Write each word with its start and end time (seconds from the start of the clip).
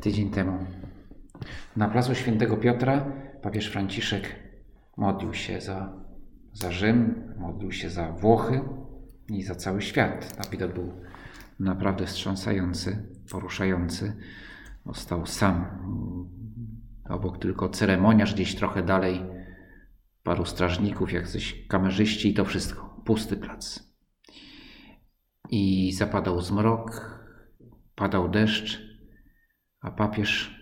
Tydzień 0.00 0.30
temu 0.30 0.66
na 1.76 1.88
placu 1.88 2.14
Świętego 2.14 2.56
Piotra 2.56 3.12
papież 3.42 3.66
Franciszek 3.70 4.36
modlił 4.96 5.34
się 5.34 5.60
za, 5.60 5.92
za 6.52 6.72
Rzym, 6.72 7.24
modlił 7.38 7.72
się 7.72 7.90
za 7.90 8.12
Włochy 8.12 8.60
i 9.28 9.42
za 9.42 9.54
cały 9.54 9.82
świat. 9.82 10.38
Na 10.38 10.50
widok 10.50 10.74
był 10.74 10.92
naprawdę 11.58 12.06
wstrząsający, 12.06 13.08
poruszający. 13.30 14.16
Został 14.86 15.26
sam. 15.26 15.66
Obok 17.08 17.38
tylko 17.38 17.68
ceremoniarz, 17.68 18.34
gdzieś 18.34 18.54
trochę 18.54 18.82
dalej 18.82 19.22
paru 20.22 20.44
strażników, 20.44 21.12
jacyś 21.12 21.66
kamerzyści 21.68 22.28
i 22.28 22.34
to 22.34 22.44
wszystko. 22.44 23.02
Pusty 23.04 23.36
plac. 23.36 23.90
I 25.50 25.92
zapadał 25.92 26.40
zmrok, 26.40 27.20
padał 27.94 28.28
deszcz, 28.28 28.89
a 29.80 29.90
papież 29.90 30.60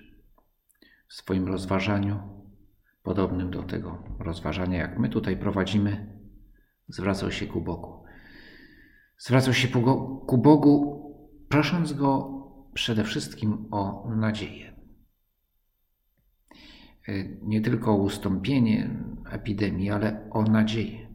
w 1.08 1.14
swoim 1.14 1.46
rozważaniu, 1.46 2.20
podobnym 3.02 3.50
do 3.50 3.62
tego 3.62 4.02
rozważania, 4.19 4.78
jak 4.78 4.98
my 4.98 5.08
tutaj 5.08 5.36
prowadzimy, 5.36 6.19
zwracał 6.88 7.33
się 7.33 7.46
ku 7.46 7.61
Bogu. 7.61 8.05
Zwracał 9.19 9.55
się 9.55 9.69
ku 10.27 10.39
Bogu, 10.39 11.05
prosząc 11.48 11.92
Go 11.92 12.39
przede 12.74 13.05
wszystkim 13.05 13.69
o 13.70 14.11
nadzieję. 14.16 14.77
Nie 17.42 17.61
tylko 17.61 17.92
o 17.92 17.96
ustąpienie 17.96 19.05
epidemii, 19.30 19.91
ale 19.91 20.30
o 20.30 20.42
nadzieję. 20.42 21.14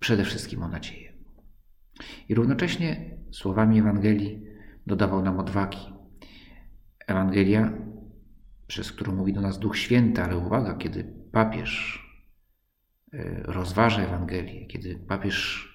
Przede 0.00 0.24
wszystkim 0.24 0.62
o 0.62 0.68
nadzieję. 0.68 1.12
I 2.28 2.34
równocześnie 2.34 3.18
słowami 3.30 3.78
Ewangelii 3.78 4.47
dodawał 4.88 5.22
nam 5.22 5.38
odwagi. 5.38 5.78
Ewangelia, 7.06 7.72
przez 8.66 8.92
którą 8.92 9.14
mówi 9.14 9.32
do 9.32 9.40
nas 9.40 9.58
Duch 9.58 9.78
Święty, 9.78 10.22
ale 10.22 10.36
uwaga, 10.36 10.74
kiedy 10.74 11.04
papież 11.32 12.02
e, 13.12 13.42
rozważa 13.42 14.02
Ewangelię, 14.02 14.66
kiedy 14.66 14.98
papież 14.98 15.68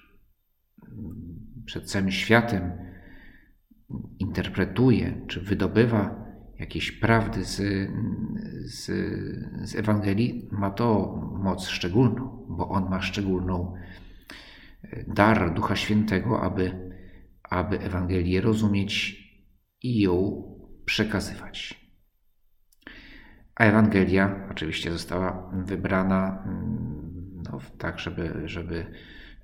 mm, 0.88 1.64
przed 1.64 1.90
całym 1.90 2.10
światem 2.10 2.72
interpretuje 4.18 5.26
czy 5.28 5.40
wydobywa 5.40 6.24
jakieś 6.58 6.92
prawdy 6.92 7.44
z, 7.44 7.56
z, 8.64 8.84
z 9.70 9.74
Ewangelii, 9.76 10.48
ma 10.52 10.70
to 10.70 11.16
moc 11.42 11.66
szczególną, 11.66 12.46
bo 12.48 12.68
on 12.68 12.90
ma 12.90 13.02
szczególną 13.02 13.74
e, 14.82 15.04
dar 15.14 15.54
Ducha 15.54 15.76
Świętego, 15.76 16.42
aby 16.42 16.83
aby 17.54 17.80
Ewangelię 17.80 18.40
rozumieć 18.40 19.24
i 19.82 20.00
ją 20.00 20.42
przekazywać. 20.84 21.84
A 23.56 23.64
Ewangelia 23.64 24.48
oczywiście 24.50 24.92
została 24.92 25.52
wybrana 25.66 26.44
mm, 26.46 27.42
no, 27.52 27.60
tak, 27.78 27.98
żeby, 27.98 28.42
żeby, 28.44 28.86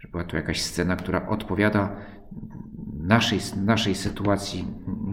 żeby 0.01 0.11
była 0.11 0.25
to 0.25 0.37
jakaś 0.37 0.63
scena, 0.63 0.97
która 0.97 1.29
odpowiada 1.29 1.97
naszej, 2.93 3.39
naszej 3.65 3.95
sytuacji 3.95 4.65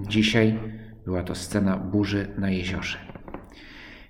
dzisiaj. 0.07 0.59
Była 1.05 1.23
to 1.23 1.35
scena 1.35 1.77
burzy 1.77 2.27
na 2.37 2.49
jeziorze. 2.49 2.97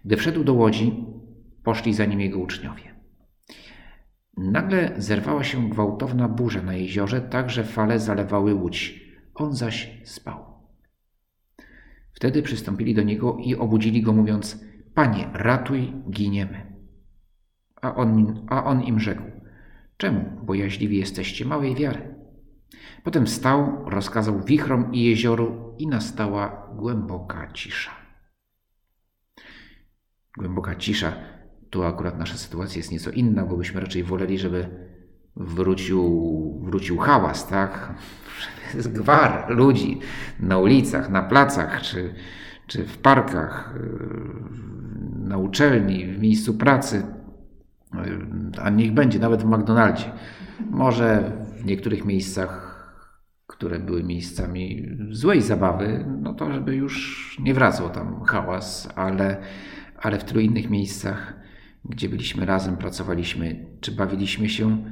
Gdy 0.06 0.18
wszedł 0.18 0.44
do 0.44 0.54
łodzi, 0.54 1.06
poszli 1.64 1.94
za 1.94 2.06
nim 2.06 2.22
jego 2.22 2.40
uczniowie. 2.40 2.97
Nagle 4.38 4.94
zerwała 4.98 5.44
się 5.44 5.70
gwałtowna 5.70 6.28
burza 6.28 6.62
na 6.62 6.74
jeziorze, 6.74 7.22
tak 7.22 7.50
że 7.50 7.64
fale 7.64 8.00
zalewały 8.00 8.54
łódź. 8.54 9.08
On 9.36 9.54
zaś 9.56 10.02
spał. 10.04 10.46
Wtedy 12.14 12.42
przystąpili 12.42 12.96
do 12.96 13.04
niego 13.04 13.38
i 13.44 13.56
obudzili 13.56 14.02
go, 14.02 14.14
mówiąc: 14.14 14.66
Panie, 14.94 15.30
ratuj, 15.34 15.94
giniemy. 16.10 16.76
A 17.82 17.96
on, 17.96 18.46
a 18.50 18.64
on 18.64 18.82
im 18.82 19.00
rzekł: 19.00 19.24
Czemu 19.98 20.46
bojaźliwi 20.46 20.98
jesteście 20.98 21.46
małej 21.46 21.76
wiary? 21.76 22.16
Potem 23.04 23.26
wstał, 23.26 23.90
rozkazał 23.90 24.44
wichrom 24.44 24.94
i 24.94 25.04
jezioru, 25.04 25.76
i 25.78 25.88
nastała 25.88 26.68
głęboka 26.76 27.52
cisza. 27.52 27.92
Głęboka 30.38 30.76
cisza 30.76 31.37
tu 31.70 31.84
akurat 31.84 32.20
nasza 32.20 32.38
sytuacja 32.38 32.80
jest 32.80 32.92
nieco 32.92 33.12
inna, 33.12 33.46
bo 33.46 33.58
byśmy 33.58 33.82
raczej 33.82 34.04
woleli, 34.04 34.38
żeby 34.38 34.70
wrócił, 35.36 36.62
wrócił 36.64 36.98
hałas, 36.98 37.48
tak? 37.48 37.94
Gwar 38.76 39.46
ludzi 39.50 40.00
na 40.40 40.58
ulicach, 40.58 41.10
na 41.10 41.24
placach, 41.24 41.82
czy, 41.82 42.14
czy 42.68 42.84
w 42.84 42.98
parkach, 42.98 43.74
na 45.20 45.38
uczelni, 45.38 46.06
w 46.06 46.20
miejscu 46.20 46.54
pracy, 46.54 47.04
a 48.62 48.70
niech 48.70 48.94
będzie 48.94 49.20
nawet 49.20 49.44
w 49.44 49.46
McDonaldzie. 49.46 50.12
Może 50.70 51.32
w 51.58 51.66
niektórych 51.66 52.06
miejscach, 52.06 52.78
które 53.48 53.80
były 53.80 54.04
miejscami 54.04 54.90
złej 55.10 55.42
zabawy, 55.42 56.06
no 56.22 56.34
to 56.34 56.54
żeby 56.54 56.76
już 56.76 57.38
nie 57.44 57.54
wracał 57.54 57.90
tam 57.90 58.24
hałas, 58.24 58.90
ale, 58.96 59.38
ale 59.98 60.20
w 60.20 60.24
tylu 60.24 60.40
innych 60.40 60.70
miejscach 60.70 61.34
gdzie 61.90 62.10
byliśmy 62.10 62.46
razem, 62.46 62.78
pracowaliśmy, 62.78 63.66
czy 63.82 63.92
bawiliśmy 63.92 64.50
się, 64.50 64.84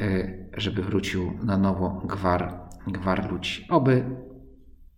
e, 0.00 0.32
żeby 0.56 0.82
wrócił 0.82 1.32
na 1.42 1.58
nowo 1.58 2.02
gwar, 2.04 2.60
gwar 2.86 3.32
ludzi. 3.32 3.66
Oby 3.68 4.04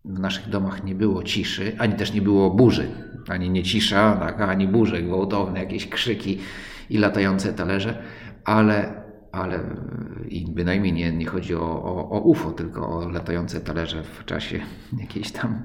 w 0.05 0.19
naszych 0.19 0.49
domach 0.49 0.85
nie 0.85 0.95
było 0.95 1.23
ciszy, 1.23 1.77
ani 1.79 1.95
też 1.95 2.13
nie 2.13 2.23
było 2.23 2.51
burzy, 2.51 2.89
ani 3.29 3.51
nie 3.51 3.63
cisza, 3.63 4.17
tak, 4.17 4.41
ani 4.41 4.69
burze 4.69 5.03
gwałtowne, 5.03 5.61
jakieś 5.61 5.89
krzyki 5.89 6.39
i 6.91 6.99
latające 6.99 7.53
talerze, 7.53 8.03
ale, 8.45 9.03
ale 9.33 9.61
i 10.29 10.47
bynajmniej 10.53 10.93
nie, 10.93 11.13
nie 11.13 11.27
chodzi 11.27 11.55
o, 11.55 11.83
o, 11.85 12.11
o 12.11 12.21
UFO, 12.21 12.51
tylko 12.51 12.89
o 12.89 13.09
latające 13.09 13.61
talerze 13.61 14.03
w 14.03 14.25
czasie 14.25 14.61
jakiejś 14.99 15.33
tam 15.33 15.63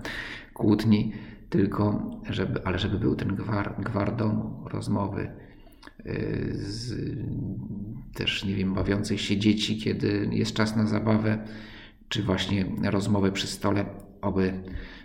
kłótni, 0.54 1.14
tylko 1.50 2.12
żeby, 2.30 2.66
ale 2.66 2.80
żeby 2.80 3.00
był 3.00 3.16
ten 3.16 3.36
gwar, 3.36 3.76
gwar 3.80 4.16
domu, 4.16 4.66
rozmowy, 4.72 5.32
z, 6.52 6.96
też, 8.14 8.46
nie 8.46 8.56
wiem, 8.56 8.74
bawiących 8.74 9.22
się 9.22 9.38
dzieci, 9.38 9.78
kiedy 9.78 10.30
jest 10.32 10.54
czas 10.54 10.76
na 10.76 10.88
zabawę, 10.88 11.48
czy 12.10 12.24
właśnie 12.24 12.66
rozmowę 12.84 13.32
przy 13.32 13.48
stole, 13.48 13.86
aby, 14.22 14.64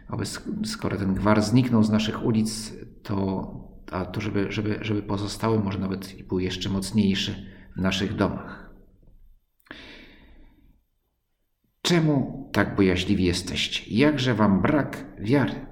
aby 0.09 0.25
skoro 0.65 0.97
ten 0.97 1.15
gwar 1.15 1.43
zniknął 1.43 1.83
z 1.83 1.91
naszych 1.91 2.25
ulic, 2.25 2.73
to, 3.03 3.51
a 3.91 4.05
to 4.05 4.21
żeby, 4.21 4.53
żeby, 4.53 4.79
żeby 4.81 5.03
pozostały, 5.03 5.61
może 5.61 5.79
nawet 5.79 6.23
był 6.23 6.39
jeszcze 6.39 6.69
mocniejszy 6.69 7.47
w 7.77 7.81
naszych 7.81 8.17
domach. 8.17 8.73
Czemu 11.83 12.49
tak 12.53 12.77
bojaźliwi 12.77 13.25
jesteście? 13.25 13.95
Jakże 13.95 14.35
wam 14.35 14.63
brak 14.63 15.07
wiary? 15.19 15.67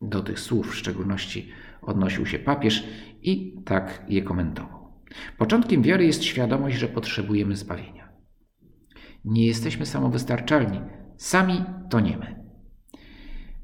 Do 0.00 0.22
tych 0.22 0.40
słów 0.40 0.70
w 0.70 0.74
szczególności 0.74 1.48
odnosił 1.82 2.26
się 2.26 2.38
papież 2.38 2.84
i 3.24 3.62
tak 3.64 4.04
je 4.08 4.22
komentował. 4.22 4.92
Początkiem 5.38 5.82
wiary 5.82 6.06
jest 6.06 6.24
świadomość, 6.24 6.76
że 6.76 6.88
potrzebujemy 6.88 7.56
zbawienia. 7.56 8.08
Nie 9.24 9.46
jesteśmy 9.46 9.86
samowystarczalni, 9.86 10.80
sami 11.16 11.64
toniemy. 11.90 12.44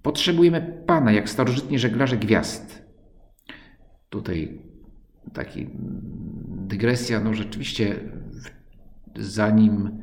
Potrzebujemy 0.02 0.82
Pana, 0.86 1.12
jak 1.12 1.30
starożytni 1.30 1.78
żeglarze 1.78 2.16
gwiazd. 2.16 2.82
Tutaj 4.08 4.62
taki 5.32 5.70
dygresja, 6.48 7.20
no 7.20 7.34
rzeczywiście 7.34 7.96
zanim 9.16 10.02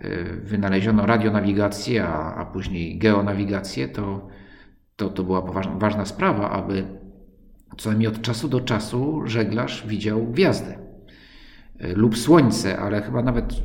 e, 0.00 0.24
wynaleziono 0.36 1.06
radionawigację, 1.06 2.04
a, 2.04 2.34
a 2.34 2.46
później 2.46 2.98
geonawigację, 2.98 3.88
to, 3.88 4.28
to, 4.96 5.08
to 5.10 5.24
była 5.24 5.42
poważna, 5.42 5.74
ważna 5.74 6.04
sprawa, 6.04 6.50
aby 6.50 7.01
co 7.78 7.88
najmniej 7.88 8.08
od 8.08 8.22
czasu 8.22 8.48
do 8.48 8.60
czasu 8.60 9.22
żeglarz 9.26 9.86
widział 9.86 10.26
gwiazdę. 10.26 10.78
lub 11.96 12.18
słońce, 12.18 12.78
ale 12.78 13.02
chyba 13.02 13.22
nawet 13.22 13.62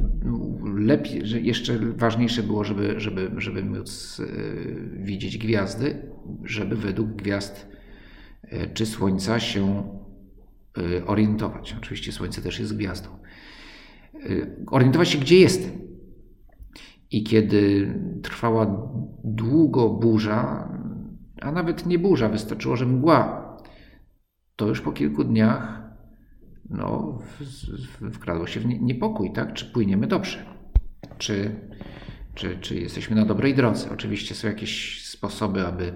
lepiej, 0.76 1.26
że 1.26 1.40
jeszcze 1.40 1.80
ważniejsze 1.80 2.44
było, 2.44 2.64
żeby, 2.64 3.00
żeby, 3.00 3.32
żeby 3.38 3.64
móc 3.64 4.22
widzieć 4.94 5.38
gwiazdy, 5.38 6.12
żeby 6.44 6.76
według 6.76 7.10
gwiazd 7.10 7.68
czy 8.74 8.86
słońca 8.86 9.40
się 9.40 9.84
orientować. 11.06 11.76
Oczywiście 11.78 12.12
słońce 12.12 12.42
też 12.42 12.60
jest 12.60 12.78
gwiazdą. 12.78 13.10
Orientować 14.68 15.10
się, 15.10 15.20
gdzie 15.20 15.40
jestem. 15.40 15.72
I 17.12 17.24
kiedy 17.24 17.94
trwała 18.24 18.90
długo 19.24 19.90
burza, 19.90 20.70
a 21.42 21.52
nawet 21.52 21.86
nie 21.86 22.00
burza, 22.00 22.30
wystarczyło, 22.30 22.76
że 22.76 22.86
mgła, 22.86 23.47
to 24.58 24.68
już 24.68 24.82
po 24.82 24.92
kilku 24.92 25.24
dniach 25.24 25.82
no, 26.70 27.20
wkradło 28.12 28.48
się 28.48 28.60
w 28.60 28.66
niepokój, 28.66 29.32
tak? 29.34 29.54
Czy 29.54 29.66
płyniemy 29.66 30.08
dobrze? 30.08 30.46
Czy, 31.18 31.56
czy, 32.36 32.58
czy 32.62 32.76
jesteśmy 32.76 33.16
na 33.16 33.26
dobrej 33.26 33.56
drodze? 33.56 33.90
Oczywiście 33.94 34.36
są 34.36 34.48
jakieś 34.48 35.04
sposoby, 35.06 35.68
aby 35.68 35.94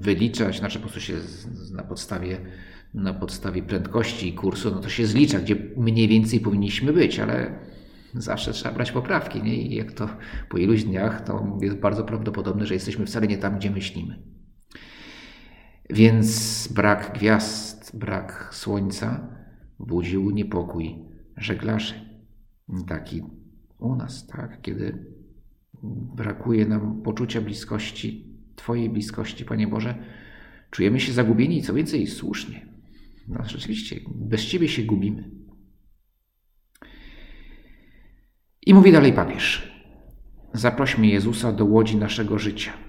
wyliczać, 0.00 0.58
znaczy 0.58 0.78
po 0.78 0.82
prostu 0.82 1.00
się 1.00 1.14
na 1.72 1.82
podstawie, 1.82 2.40
na 2.94 3.14
podstawie 3.14 3.62
prędkości 3.62 4.28
i 4.28 4.34
kursu, 4.34 4.70
no 4.70 4.80
to 4.80 4.88
się 4.88 5.06
zlicza, 5.06 5.38
gdzie 5.38 5.56
mniej 5.76 6.08
więcej 6.08 6.40
powinniśmy 6.40 6.92
być, 6.92 7.20
ale 7.20 7.58
zawsze 8.14 8.52
trzeba 8.52 8.74
brać 8.74 8.92
poprawki. 8.92 9.42
Nie? 9.42 9.62
I 9.62 9.74
jak 9.74 9.92
to 9.92 10.08
po 10.48 10.58
iluś 10.58 10.84
dniach, 10.84 11.24
to 11.24 11.58
jest 11.60 11.76
bardzo 11.76 12.04
prawdopodobne, 12.04 12.66
że 12.66 12.74
jesteśmy 12.74 13.06
wcale 13.06 13.26
nie 13.26 13.38
tam, 13.38 13.56
gdzie 13.56 13.70
myślimy. 13.70 14.35
Więc 15.90 16.68
brak 16.74 17.12
gwiazd, 17.14 17.96
brak 17.98 18.48
słońca 18.52 19.28
budził 19.78 20.30
niepokój 20.30 20.94
żeglarzy. 21.36 21.94
Taki 22.88 23.22
u 23.78 23.96
nas, 23.96 24.26
tak? 24.26 24.60
Kiedy 24.62 25.06
brakuje 26.14 26.66
nam 26.66 27.02
poczucia 27.02 27.40
bliskości, 27.40 28.36
Twojej 28.56 28.90
bliskości, 28.90 29.44
Panie 29.44 29.68
Boże, 29.68 29.94
czujemy 30.70 31.00
się 31.00 31.12
zagubieni 31.12 31.58
i 31.58 31.62
co 31.62 31.74
więcej, 31.74 32.06
słusznie. 32.06 32.66
No 33.28 33.44
rzeczywiście, 33.44 34.00
bez 34.14 34.44
Ciebie 34.44 34.68
się 34.68 34.82
gubimy. 34.82 35.30
I 38.66 38.74
mówi 38.74 38.92
dalej 38.92 39.12
papież: 39.12 39.72
Zaprośmy 40.52 41.06
Jezusa 41.06 41.52
do 41.52 41.64
łodzi 41.64 41.96
naszego 41.96 42.38
życia. 42.38 42.85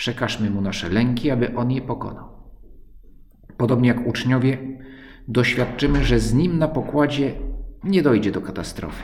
Przekażmy 0.00 0.50
mu 0.50 0.60
nasze 0.60 0.88
lęki, 0.88 1.30
aby 1.30 1.54
on 1.56 1.70
je 1.70 1.82
pokonał. 1.82 2.28
Podobnie 3.56 3.88
jak 3.88 4.06
uczniowie, 4.06 4.58
doświadczymy, 5.28 6.04
że 6.04 6.18
z 6.18 6.34
nim 6.34 6.58
na 6.58 6.68
pokładzie 6.68 7.32
nie 7.84 8.02
dojdzie 8.02 8.32
do 8.32 8.40
katastrofy. 8.40 9.02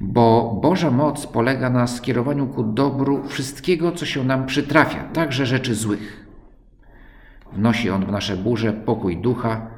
Bo 0.00 0.58
Boża 0.62 0.90
moc 0.90 1.26
polega 1.26 1.70
na 1.70 1.86
skierowaniu 1.86 2.46
ku 2.46 2.62
dobru 2.64 3.28
wszystkiego, 3.28 3.92
co 3.92 4.06
się 4.06 4.24
nam 4.24 4.46
przytrafia, 4.46 5.04
także 5.04 5.46
rzeczy 5.46 5.74
złych. 5.74 6.26
Wnosi 7.52 7.90
on 7.90 8.06
w 8.06 8.12
nasze 8.12 8.36
burze 8.36 8.72
pokój 8.72 9.16
ducha, 9.16 9.70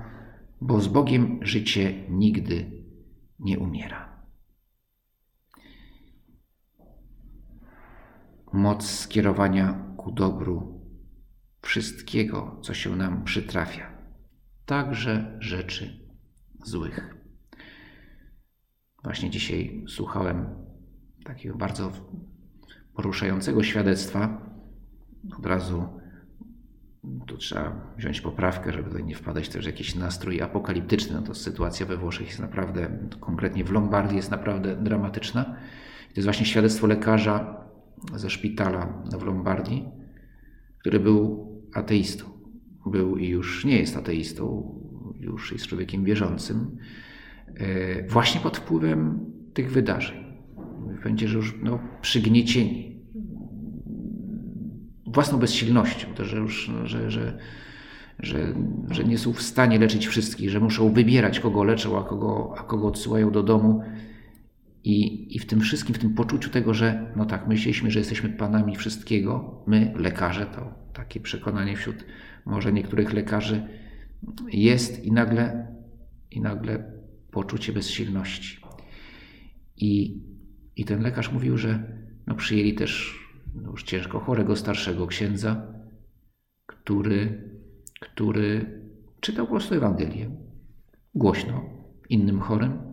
bo 0.61 0.81
z 0.81 0.89
Bogiem 0.89 1.39
życie 1.43 1.95
nigdy 2.09 2.71
nie 3.41 3.59
umiera. 3.59 4.06
Moc 8.57 8.91
skierowania 8.91 9.95
ku 9.97 10.13
dobru 10.13 10.81
wszystkiego, 11.63 12.61
co 12.63 12.75
się 12.75 12.97
nam 12.97 13.25
przytrafia, 13.25 13.91
także 14.67 15.39
rzeczy 15.41 16.07
złych. 16.65 17.17
Właśnie 19.05 19.31
dzisiaj 19.31 19.85
słuchałem 19.89 20.47
takiego 21.25 21.57
bardzo 21.57 21.93
poruszającego 22.95 23.63
świadectwa. 23.63 24.51
Od 25.39 25.47
razu 25.47 25.89
tu 27.27 27.37
trzeba 27.37 27.95
wziąć 27.97 28.21
poprawkę, 28.21 28.73
żeby 28.73 29.03
nie 29.03 29.15
wpadać 29.15 29.49
też 29.49 29.65
w 29.65 29.67
jakiś 29.67 29.95
nastrój 29.95 30.43
apokaliptyczny. 30.43 31.15
No 31.15 31.23
to 31.23 31.35
sytuacja 31.35 31.87
we 31.87 31.97
Włoszech 31.97 32.27
jest 32.27 32.41
naprawdę, 32.41 33.09
konkretnie 33.21 33.65
w 33.65 33.71
Lombardii 33.71 34.17
jest 34.17 34.31
naprawdę 34.31 34.77
dramatyczna. 34.77 35.45
To 35.45 36.13
jest 36.17 36.27
właśnie 36.27 36.47
świadectwo 36.47 36.87
lekarza 36.87 37.66
ze 38.15 38.31
szpitala 38.31 39.03
w 39.19 39.23
Lombardii, 39.23 39.85
który 40.79 41.01
był 41.01 41.47
ateistą. 41.75 42.25
Był 42.87 43.17
i 43.17 43.29
już 43.29 43.65
nie 43.65 43.79
jest 43.79 43.97
ateistą, 43.97 44.75
już 45.21 45.53
jest 45.53 45.67
człowiekiem 45.67 46.05
wierzącym, 46.05 46.77
e, 47.55 48.09
właśnie 48.09 48.41
pod 48.41 48.57
wpływem 48.57 49.21
tych 49.55 49.73
wydarzeń. 49.73 50.25
Będzie, 51.05 51.29
że 51.29 51.37
już 51.37 51.55
no, 51.63 51.79
przygniecieni 52.01 52.97
własną 55.07 55.39
bezsilnością, 55.39 56.09
to, 56.15 56.25
że 56.25 56.37
już, 56.37 56.69
no, 56.69 56.87
że, 56.87 57.11
że, 57.11 57.39
że, 58.19 58.55
że 58.91 59.05
nie 59.05 59.19
są 59.19 59.33
w 59.33 59.43
stanie 59.43 59.79
leczyć 59.79 60.07
wszystkich, 60.07 60.51
że 60.51 60.61
muszą 60.61 60.93
wybierać, 60.93 61.41
kogo 61.41 61.65
leczą, 61.65 61.99
a 61.99 62.05
kogo, 62.05 62.55
a 62.59 62.63
kogo 62.63 62.89
odsyłają 62.89 63.31
do 63.31 63.43
domu 63.43 63.83
i, 64.87 65.37
I 65.37 65.39
w 65.39 65.47
tym 65.47 65.61
wszystkim, 65.61 65.95
w 65.95 65.99
tym 65.99 66.15
poczuciu 66.15 66.51
tego, 66.51 66.75
że 66.75 67.13
no 67.17 67.25
tak, 67.25 67.49
myśleliśmy, 67.49 67.91
że 67.91 67.99
jesteśmy 67.99 68.29
panami 68.29 68.77
wszystkiego, 68.77 69.65
my, 69.67 69.93
lekarze, 69.97 70.47
to 70.47 70.75
takie 70.93 71.21
przekonanie 71.21 71.77
wśród 71.77 72.05
może 72.45 72.73
niektórych 72.73 73.13
lekarzy 73.13 73.69
jest 74.49 75.05
i 75.05 75.13
nagle, 75.13 75.67
i 76.31 76.41
nagle 76.41 76.93
poczucie 77.31 77.73
bezsilności. 77.73 78.61
I, 79.77 80.23
I 80.77 80.85
ten 80.85 81.03
lekarz 81.03 81.33
mówił, 81.33 81.59
że 81.59 81.99
no 82.27 82.35
przyjęli 82.35 82.75
też 82.75 83.21
no 83.55 83.71
już 83.71 83.83
ciężko 83.83 84.21
chorego 84.21 84.57
starszego 84.57 85.07
księdza, 85.07 85.73
który, 86.67 87.51
który 88.01 88.81
czytał 89.21 89.47
po 89.47 89.51
prostu 89.53 89.75
Ewangelię 89.75 90.31
głośno 91.15 91.65
innym 92.09 92.41
chorym 92.41 92.86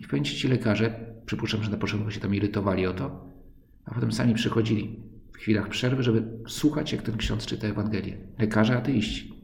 i 0.00 0.04
w 0.04 0.08
pewnym 0.08 0.24
ci 0.24 0.48
lekarze, 0.48 1.14
przypuszczam, 1.26 1.62
że 1.62 1.70
na 1.70 1.76
początku 1.76 2.10
się 2.10 2.20
tam 2.20 2.34
irytowali 2.34 2.86
o 2.86 2.92
to, 2.92 3.32
a 3.84 3.94
potem 3.94 4.12
sami 4.12 4.34
przychodzili 4.34 5.00
w 5.32 5.36
chwilach 5.36 5.68
przerwy, 5.68 6.02
żeby 6.02 6.28
słuchać, 6.48 6.92
jak 6.92 7.02
ten 7.02 7.16
ksiądz 7.16 7.46
czyta 7.46 7.66
Ewangelię. 7.66 8.18
Lekarze 8.38 8.76
ateiści, 8.76 9.34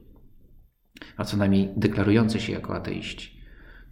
a 1.16 1.24
co 1.24 1.36
najmniej 1.36 1.72
deklarujący 1.76 2.40
się 2.40 2.52
jako 2.52 2.76
ateiści. 2.76 3.38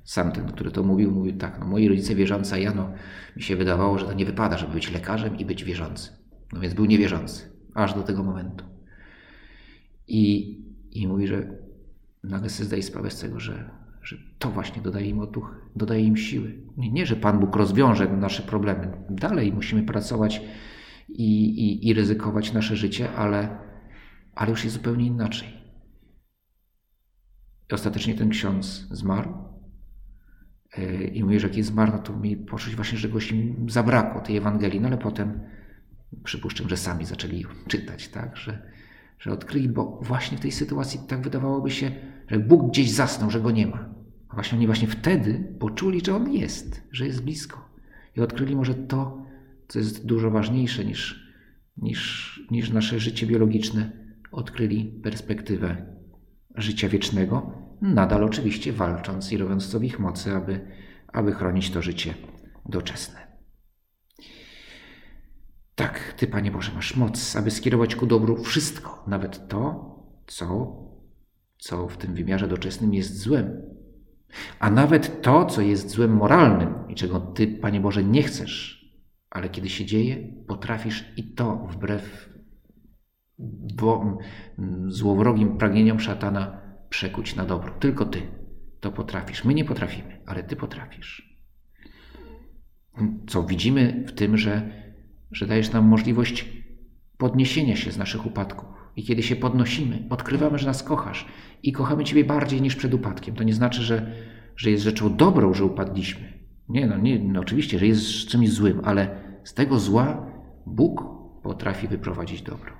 Sam 0.04 0.32
ten, 0.32 0.46
który 0.46 0.70
to 0.70 0.82
mówił, 0.82 1.10
mówił 1.10 1.36
tak, 1.36 1.58
no 1.60 1.66
moi 1.66 1.88
rodzice 1.88 2.14
wierzący, 2.14 2.60
ja 2.60 2.74
no, 2.74 2.92
mi 3.36 3.42
się 3.42 3.56
wydawało, 3.56 3.98
że 3.98 4.06
to 4.06 4.12
nie 4.12 4.26
wypada, 4.26 4.58
żeby 4.58 4.74
być 4.74 4.92
lekarzem 4.92 5.38
i 5.38 5.44
być 5.44 5.64
wierzący. 5.64 6.10
No 6.52 6.60
więc 6.60 6.74
był 6.74 6.84
niewierzący, 6.84 7.50
aż 7.74 7.94
do 7.94 8.02
tego 8.02 8.22
momentu. 8.22 8.64
I, 10.08 10.54
i 10.92 11.08
mówi, 11.08 11.26
że 11.26 11.58
nagle 12.24 12.50
sobie 12.50 12.66
zdaje 12.66 12.82
sprawę 12.82 13.10
z 13.10 13.20
tego, 13.20 13.40
że 13.40 13.70
że 14.06 14.16
to 14.38 14.50
właśnie 14.50 14.82
dodaje 14.82 15.06
im 15.06 15.18
otuchy, 15.18 15.56
dodaje 15.76 16.02
im 16.02 16.16
siły. 16.16 16.62
Nie, 16.76 16.92
nie, 16.92 17.06
że 17.06 17.16
Pan 17.16 17.40
Bóg 17.40 17.56
rozwiąże 17.56 18.08
nasze 18.08 18.42
problemy. 18.42 18.92
Dalej 19.10 19.52
musimy 19.52 19.82
pracować 19.82 20.42
i, 21.08 21.44
i, 21.44 21.88
i 21.88 21.94
ryzykować 21.94 22.52
nasze 22.52 22.76
życie, 22.76 23.12
ale, 23.12 23.58
ale 24.34 24.50
już 24.50 24.64
jest 24.64 24.76
zupełnie 24.76 25.06
inaczej. 25.06 25.48
I 27.70 27.74
ostatecznie 27.74 28.14
ten 28.14 28.28
ksiądz 28.28 28.88
zmarł. 28.90 29.34
E, 30.78 31.04
I 31.04 31.24
mówi, 31.24 31.40
że 31.40 31.50
kiedy 31.50 31.62
zmarł, 31.62 31.92
no 31.92 31.98
to 31.98 32.16
mi 32.16 32.36
poczuć 32.36 32.76
właśnie, 32.76 32.98
że 32.98 33.08
goś 33.08 33.32
im 33.32 33.70
zabrakło 33.70 34.20
tej 34.20 34.36
Ewangelii. 34.36 34.80
No 34.80 34.88
ale 34.88 34.98
potem 34.98 35.40
przypuszczam, 36.24 36.68
że 36.68 36.76
sami 36.76 37.04
zaczęli 37.04 37.46
czytać, 37.68 38.08
tak? 38.08 38.36
Że, 38.36 38.72
że 39.18 39.32
odkryli, 39.32 39.68
bo 39.68 40.00
właśnie 40.02 40.38
w 40.38 40.40
tej 40.40 40.52
sytuacji 40.52 41.00
tak 41.08 41.22
wydawałoby 41.22 41.70
się, 41.70 41.90
że 42.28 42.38
Bóg 42.38 42.70
gdzieś 42.70 42.90
zasnął, 42.90 43.30
że 43.30 43.40
go 43.40 43.50
nie 43.50 43.66
ma. 43.66 43.95
Właśnie 44.36 44.58
oni 44.58 44.66
właśnie 44.66 44.88
wtedy 44.88 45.54
poczuli, 45.58 46.00
że 46.04 46.16
On 46.16 46.32
jest, 46.32 46.82
że 46.92 47.06
jest 47.06 47.24
blisko. 47.24 47.68
I 48.16 48.20
odkryli 48.20 48.56
może 48.56 48.74
to, 48.74 49.26
co 49.68 49.78
jest 49.78 50.06
dużo 50.06 50.30
ważniejsze 50.30 50.84
niż, 50.84 51.32
niż, 51.76 52.40
niż 52.50 52.70
nasze 52.70 53.00
życie 53.00 53.26
biologiczne. 53.26 53.90
Odkryli 54.32 54.84
perspektywę 54.84 55.86
życia 56.54 56.88
wiecznego, 56.88 57.52
nadal 57.82 58.24
oczywiście 58.24 58.72
walcząc 58.72 59.32
i 59.32 59.36
robiąc 59.36 59.68
co 59.68 59.80
w 59.80 59.84
ich 59.84 59.98
mocy, 59.98 60.32
aby, 60.32 60.60
aby 61.08 61.32
chronić 61.32 61.70
to 61.70 61.82
życie 61.82 62.14
doczesne. 62.68 63.26
Tak, 65.74 66.14
Ty, 66.16 66.26
Panie 66.26 66.50
Boże, 66.50 66.72
masz 66.74 66.96
moc, 66.96 67.36
aby 67.36 67.50
skierować 67.50 67.96
ku 67.96 68.06
dobru 68.06 68.44
wszystko, 68.44 69.04
nawet 69.06 69.48
to, 69.48 69.96
co, 70.26 70.76
co 71.58 71.88
w 71.88 71.96
tym 71.96 72.14
wymiarze 72.14 72.48
doczesnym 72.48 72.94
jest 72.94 73.18
złem. 73.18 73.75
A 74.58 74.70
nawet 74.70 75.22
to, 75.22 75.44
co 75.44 75.60
jest 75.60 75.90
złem 75.90 76.16
moralnym 76.16 76.74
i 76.88 76.94
czego 76.94 77.20
Ty, 77.20 77.46
Panie 77.46 77.80
Boże, 77.80 78.04
nie 78.04 78.22
chcesz, 78.22 78.84
ale 79.30 79.48
kiedy 79.48 79.68
się 79.68 79.84
dzieje, 79.84 80.32
potrafisz 80.46 81.12
i 81.16 81.34
to 81.34 81.56
wbrew 81.56 82.30
złowrogim 84.86 85.58
pragnieniom 85.58 86.00
szatana 86.00 86.60
przekuć 86.88 87.36
na 87.36 87.44
dobro. 87.44 87.74
Tylko 87.80 88.06
Ty. 88.06 88.22
to 88.80 88.92
potrafisz. 88.92 89.44
My 89.44 89.54
nie 89.54 89.64
potrafimy, 89.64 90.22
ale 90.26 90.42
Ty 90.42 90.56
potrafisz. 90.56 91.36
Co 93.26 93.42
widzimy 93.42 94.04
w 94.08 94.12
tym, 94.12 94.36
że, 94.36 94.70
że 95.30 95.46
dajesz 95.46 95.72
nam 95.72 95.84
możliwość 95.84 96.48
podniesienia 97.18 97.76
się 97.76 97.92
z 97.92 97.98
naszych 97.98 98.26
upadków. 98.26 98.85
I 98.96 99.04
kiedy 99.04 99.22
się 99.22 99.36
podnosimy, 99.36 100.06
odkrywamy, 100.10 100.58
że 100.58 100.66
nas 100.66 100.82
kochasz 100.82 101.26
i 101.62 101.72
kochamy 101.72 102.04
Ciebie 102.04 102.24
bardziej 102.24 102.62
niż 102.62 102.76
przed 102.76 102.94
upadkiem. 102.94 103.34
To 103.34 103.44
nie 103.44 103.54
znaczy, 103.54 103.82
że, 103.82 104.12
że 104.56 104.70
jest 104.70 104.84
rzeczą 104.84 105.16
dobrą, 105.16 105.54
że 105.54 105.64
upadliśmy. 105.64 106.32
Nie, 106.68 106.86
no, 106.86 106.98
nie, 106.98 107.18
no 107.18 107.40
oczywiście, 107.40 107.78
że 107.78 107.86
jest 107.86 108.26
czymś 108.26 108.50
złym, 108.50 108.80
ale 108.84 109.22
z 109.44 109.54
tego 109.54 109.78
zła 109.78 110.32
Bóg 110.66 111.04
potrafi 111.42 111.88
wyprowadzić 111.88 112.42
dobro. 112.42 112.72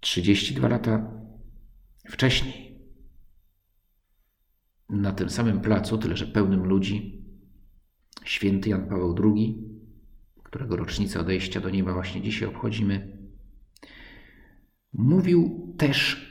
32 0.00 0.68
lata 0.68 1.10
wcześniej, 2.08 2.80
na 4.88 5.12
tym 5.12 5.30
samym 5.30 5.60
placu, 5.60 5.98
tyle 5.98 6.16
że 6.16 6.26
pełnym 6.26 6.64
ludzi, 6.64 7.24
święty 8.24 8.68
Jan 8.68 8.88
Paweł 8.88 9.16
II, 9.24 9.79
którego 10.50 10.76
rocznicę 10.76 11.20
odejścia 11.20 11.60
do 11.60 11.70
nieba 11.70 11.92
właśnie 11.94 12.22
dzisiaj 12.22 12.48
obchodzimy, 12.48 13.18
mówił 14.92 15.74
też, 15.78 16.26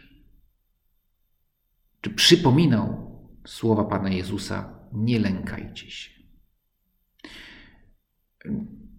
czy 2.02 2.10
przypominał 2.10 3.12
słowa 3.46 3.84
Pana 3.84 4.10
Jezusa: 4.10 4.80
Nie 4.94 5.20
lękajcie 5.20 5.92
się. 5.92 6.10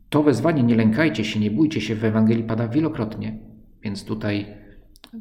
To 0.09 0.23
wezwanie 0.23 0.63
nie 0.63 0.77
lękajcie 0.77 1.25
się, 1.25 1.41
nie 1.41 1.51
bójcie 1.51 1.81
się 1.81 1.95
w 1.95 2.05
Ewangelii 2.05 2.45
pada 2.45 2.69
wielokrotnie, 2.69 3.39
więc 3.83 4.05
tutaj 4.05 4.47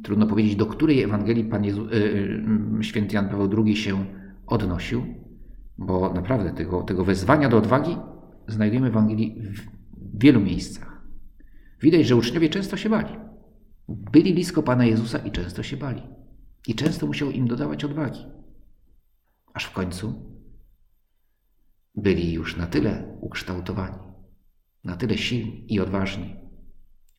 trudno 0.03 0.27
powiedzieć, 0.27 0.55
do 0.55 0.65
której 0.65 1.03
Ewangelii 1.03 1.45
Pan 1.45 1.65
Jezu, 1.65 1.87
yy, 1.89 2.83
święty 2.83 3.15
Jan 3.15 3.29
Paweł 3.29 3.65
II 3.65 3.75
się 3.75 4.05
odnosił, 4.47 5.05
bo 5.77 6.13
naprawdę 6.13 6.53
tego, 6.53 6.83
tego 6.83 7.05
wezwania 7.05 7.49
do 7.49 7.57
odwagi 7.57 7.97
znajdujemy 8.47 8.87
w 8.87 8.93
Ewangelii 8.93 9.41
w 10.01 10.21
wielu 10.21 10.41
miejscach. 10.41 11.01
Widać, 11.81 12.07
że 12.07 12.15
uczniowie 12.15 12.49
często 12.49 12.77
się 12.77 12.89
bali. 12.89 13.15
Byli 13.87 14.33
blisko 14.33 14.63
Pana 14.63 14.85
Jezusa 14.85 15.17
i 15.17 15.31
często 15.31 15.63
się 15.63 15.77
bali. 15.77 16.01
I 16.67 16.75
często 16.75 17.07
musiał 17.07 17.31
im 17.31 17.47
dodawać 17.47 17.83
odwagi. 17.83 18.25
Aż 19.53 19.65
w 19.65 19.71
końcu 19.71 20.29
byli 21.95 22.33
już 22.33 22.57
na 22.57 22.67
tyle 22.67 23.17
ukształtowani, 23.21 23.97
na 24.83 24.97
tyle 24.97 25.17
silni 25.17 25.73
i 25.73 25.79
odważni, 25.79 26.35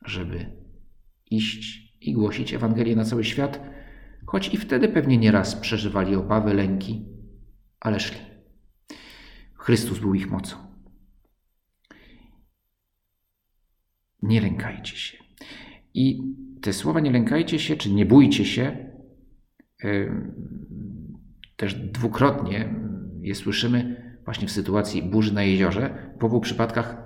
żeby 0.05 0.57
iść 1.31 1.95
i 2.01 2.13
głosić 2.13 2.55
Ewangelię 2.55 2.97
na 2.97 3.05
cały 3.05 3.25
świat, 3.25 3.61
choć 4.27 4.55
i 4.55 4.57
wtedy 4.57 4.89
pewnie 4.89 5.19
nieraz 5.19 5.57
przeżywali 5.57 6.17
obawy, 6.17 6.55
lęki, 6.55 7.05
ale 7.81 8.01
szli. 8.01 8.19
Chrystus 9.55 9.99
był 9.99 10.15
ich 10.15 10.31
mocą. 10.31 10.70
Nie 14.23 14.41
lękajcie 14.41 14.97
się. 14.97 15.19
I 15.95 16.23
te 16.61 16.73
słowa 16.73 17.01
nie 17.01 17.11
lękajcie 17.11 17.59
się, 17.59 17.77
czy 17.77 17.93
nie 17.93 18.07
bójcie 18.07 18.45
się, 18.45 18.91
też 21.57 21.75
dwukrotnie 21.75 22.75
je 23.21 23.35
słyszymy 23.35 23.97
właśnie 24.25 24.49
w 24.49 24.51
sytuacji 24.51 25.03
burzy 25.03 25.35
na 25.35 25.43
jeziorze. 25.43 26.13
W 26.21 26.25
obu 26.25 26.41
przypadkach 26.41 26.97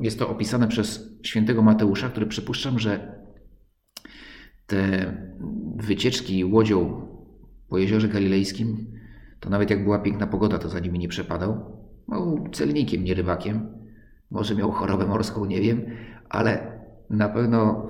jest 0.00 0.18
to 0.18 0.28
opisane 0.28 0.68
przez 0.68 1.18
świętego 1.22 1.62
Mateusza, 1.62 2.08
który 2.08 2.26
przypuszczam, 2.26 2.78
że 2.78 3.24
te 4.66 5.12
wycieczki 5.76 6.44
łodzią 6.44 7.06
po 7.68 7.78
jeziorze 7.78 8.08
galilejskim, 8.08 8.86
to 9.40 9.50
nawet 9.50 9.70
jak 9.70 9.84
była 9.84 9.98
piękna 9.98 10.26
pogoda, 10.26 10.58
to 10.58 10.68
za 10.68 10.80
nimi 10.80 10.98
nie 10.98 11.08
przepadał. 11.08 11.78
Był 12.08 12.48
celnikiem, 12.52 13.04
nie 13.04 13.14
rybakiem. 13.14 13.68
Może 14.30 14.54
miał 14.54 14.70
chorobę 14.70 15.06
morską, 15.06 15.44
nie 15.44 15.60
wiem, 15.60 15.82
ale 16.28 16.80
na 17.10 17.28
pewno 17.28 17.88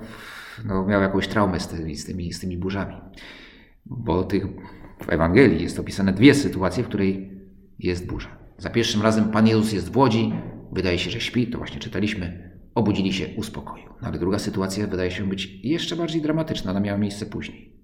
no, 0.65 0.85
miał 0.85 1.01
jakąś 1.01 1.27
traumę 1.27 1.59
z 1.59 1.67
tymi, 1.67 1.95
z, 1.95 2.05
tymi, 2.05 2.33
z 2.33 2.39
tymi 2.39 2.57
burzami. 2.57 2.95
Bo 3.85 4.23
tych, 4.23 4.45
w 5.05 5.09
Ewangelii 5.09 5.63
jest 5.63 5.79
opisane 5.79 6.13
dwie 6.13 6.33
sytuacje, 6.33 6.83
w 6.83 6.87
której 6.87 7.31
jest 7.79 8.07
burza. 8.07 8.37
Za 8.57 8.69
pierwszym 8.69 9.01
razem 9.01 9.31
Pan 9.31 9.47
Jezus 9.47 9.73
jest 9.73 9.91
w 9.91 9.97
łodzi, 9.97 10.33
wydaje 10.71 10.99
się, 10.99 11.11
że 11.11 11.21
śpi, 11.21 11.47
to 11.47 11.57
właśnie 11.57 11.79
czytaliśmy, 11.79 12.51
obudzili 12.75 13.13
się, 13.13 13.27
uspokoił. 13.37 13.85
No 14.01 14.07
ale 14.07 14.19
druga 14.19 14.39
sytuacja 14.39 14.87
wydaje 14.87 15.11
się 15.11 15.27
być 15.27 15.59
jeszcze 15.63 15.95
bardziej 15.95 16.21
dramatyczna, 16.21 16.71
ona 16.71 16.79
miała 16.79 16.97
miejsce 16.97 17.25
później. 17.25 17.75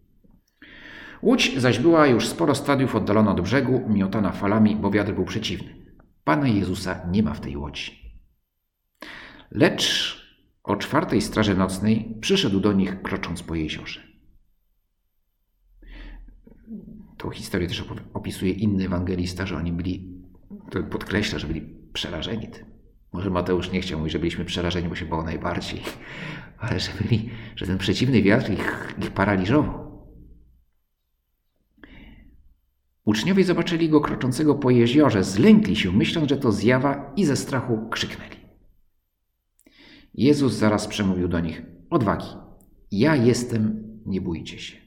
Łódź 1.22 1.60
zaś 1.60 1.80
była 1.80 2.08
już 2.08 2.28
sporo 2.28 2.56
stadiów 2.56 2.96
oddalona 2.96 3.32
od 3.32 3.42
brzegu, 3.42 3.82
miotana 3.90 4.32
falami, 4.32 4.76
bo 4.76 4.92
wiatr 4.92 5.14
był 5.14 5.26
przeciwny. 5.26 5.76
Pana 6.24 6.48
Jezusa 6.48 7.02
nie 7.12 7.24
ma 7.24 7.34
w 7.34 7.40
tej 7.40 7.58
łodzi. 7.58 8.02
Lecz 9.52 10.21
o 10.64 10.76
czwartej 10.76 11.22
straży 11.22 11.56
nocnej 11.58 12.18
przyszedł 12.22 12.60
do 12.60 12.74
nich, 12.74 13.02
krocząc 13.02 13.44
po 13.44 13.56
jeziorze. 13.56 14.02
Tą 17.18 17.30
historię 17.30 17.68
też 17.68 17.84
opisuje 18.14 18.52
inny 18.52 18.86
ewangelista, 18.86 19.46
że 19.46 19.58
oni 19.58 19.72
byli, 19.72 20.22
to 20.70 20.84
podkreśla, 20.84 21.40
że 21.40 21.48
byli 21.48 21.62
przerażeni 21.94 22.48
tym. 22.48 22.66
Może 23.14 23.30
Mateusz 23.30 23.72
nie 23.72 23.82
chciał 23.82 24.00
mówić, 24.00 24.14
że 24.14 24.20
byliśmy 24.20 24.46
przerażeni, 24.46 24.90
bo 24.90 24.96
się 24.96 25.06
było 25.06 25.24
najbardziej, 25.24 25.82
ale 26.60 26.80
że 26.80 26.92
byli, 27.02 27.30
że 27.56 27.68
ten 27.68 27.78
przeciwny 27.78 28.22
wiatr 28.22 28.52
ich, 28.52 28.96
ich 29.00 29.12
paraliżował. 29.12 29.82
Uczniowie 33.06 33.44
zobaczyli 33.44 33.90
go 33.90 34.02
kroczącego 34.02 34.56
po 34.56 34.70
jeziorze, 34.70 35.24
zlękli 35.24 35.76
się, 35.76 35.92
myśląc, 35.92 36.30
że 36.30 36.38
to 36.38 36.52
zjawa 36.52 37.14
i 37.16 37.26
ze 37.26 37.36
strachu 37.36 37.90
krzyknęli. 37.90 38.41
Jezus 40.14 40.54
zaraz 40.54 40.88
przemówił 40.88 41.28
do 41.28 41.40
nich: 41.40 41.62
Odwagi, 41.90 42.28
ja 42.92 43.16
jestem, 43.16 43.84
nie 44.06 44.22
bójcie 44.22 44.60
się. 44.60 44.78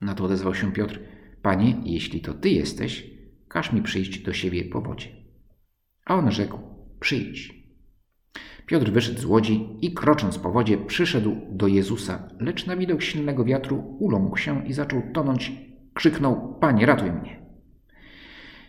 Na 0.00 0.14
to 0.14 0.24
odezwał 0.24 0.54
się 0.54 0.72
Piotr: 0.72 1.00
Panie, 1.42 1.82
jeśli 1.84 2.20
to 2.20 2.34
ty 2.34 2.50
jesteś, 2.50 3.10
każ 3.48 3.72
mi 3.72 3.82
przyjść 3.82 4.22
do 4.22 4.32
siebie 4.32 4.64
po 4.64 4.80
wodzie. 4.80 5.08
A 6.04 6.14
on 6.14 6.30
rzekł: 6.30 6.58
Przyjdź. 7.00 7.60
Piotr 8.66 8.90
wyszedł 8.90 9.20
z 9.20 9.24
łodzi 9.24 9.68
i 9.80 9.94
krocząc 9.94 10.38
po 10.38 10.52
wodzie 10.52 10.78
przyszedł 10.78 11.36
do 11.50 11.66
Jezusa, 11.66 12.28
lecz 12.40 12.66
na 12.66 12.76
widok 12.76 13.02
silnego 13.02 13.44
wiatru 13.44 13.96
uląkł 13.98 14.36
się 14.36 14.66
i 14.66 14.72
zaczął 14.72 15.02
tonąć. 15.14 15.52
Krzyknął: 15.94 16.58
Panie, 16.60 16.86
ratuj 16.86 17.12
mnie. 17.12 17.46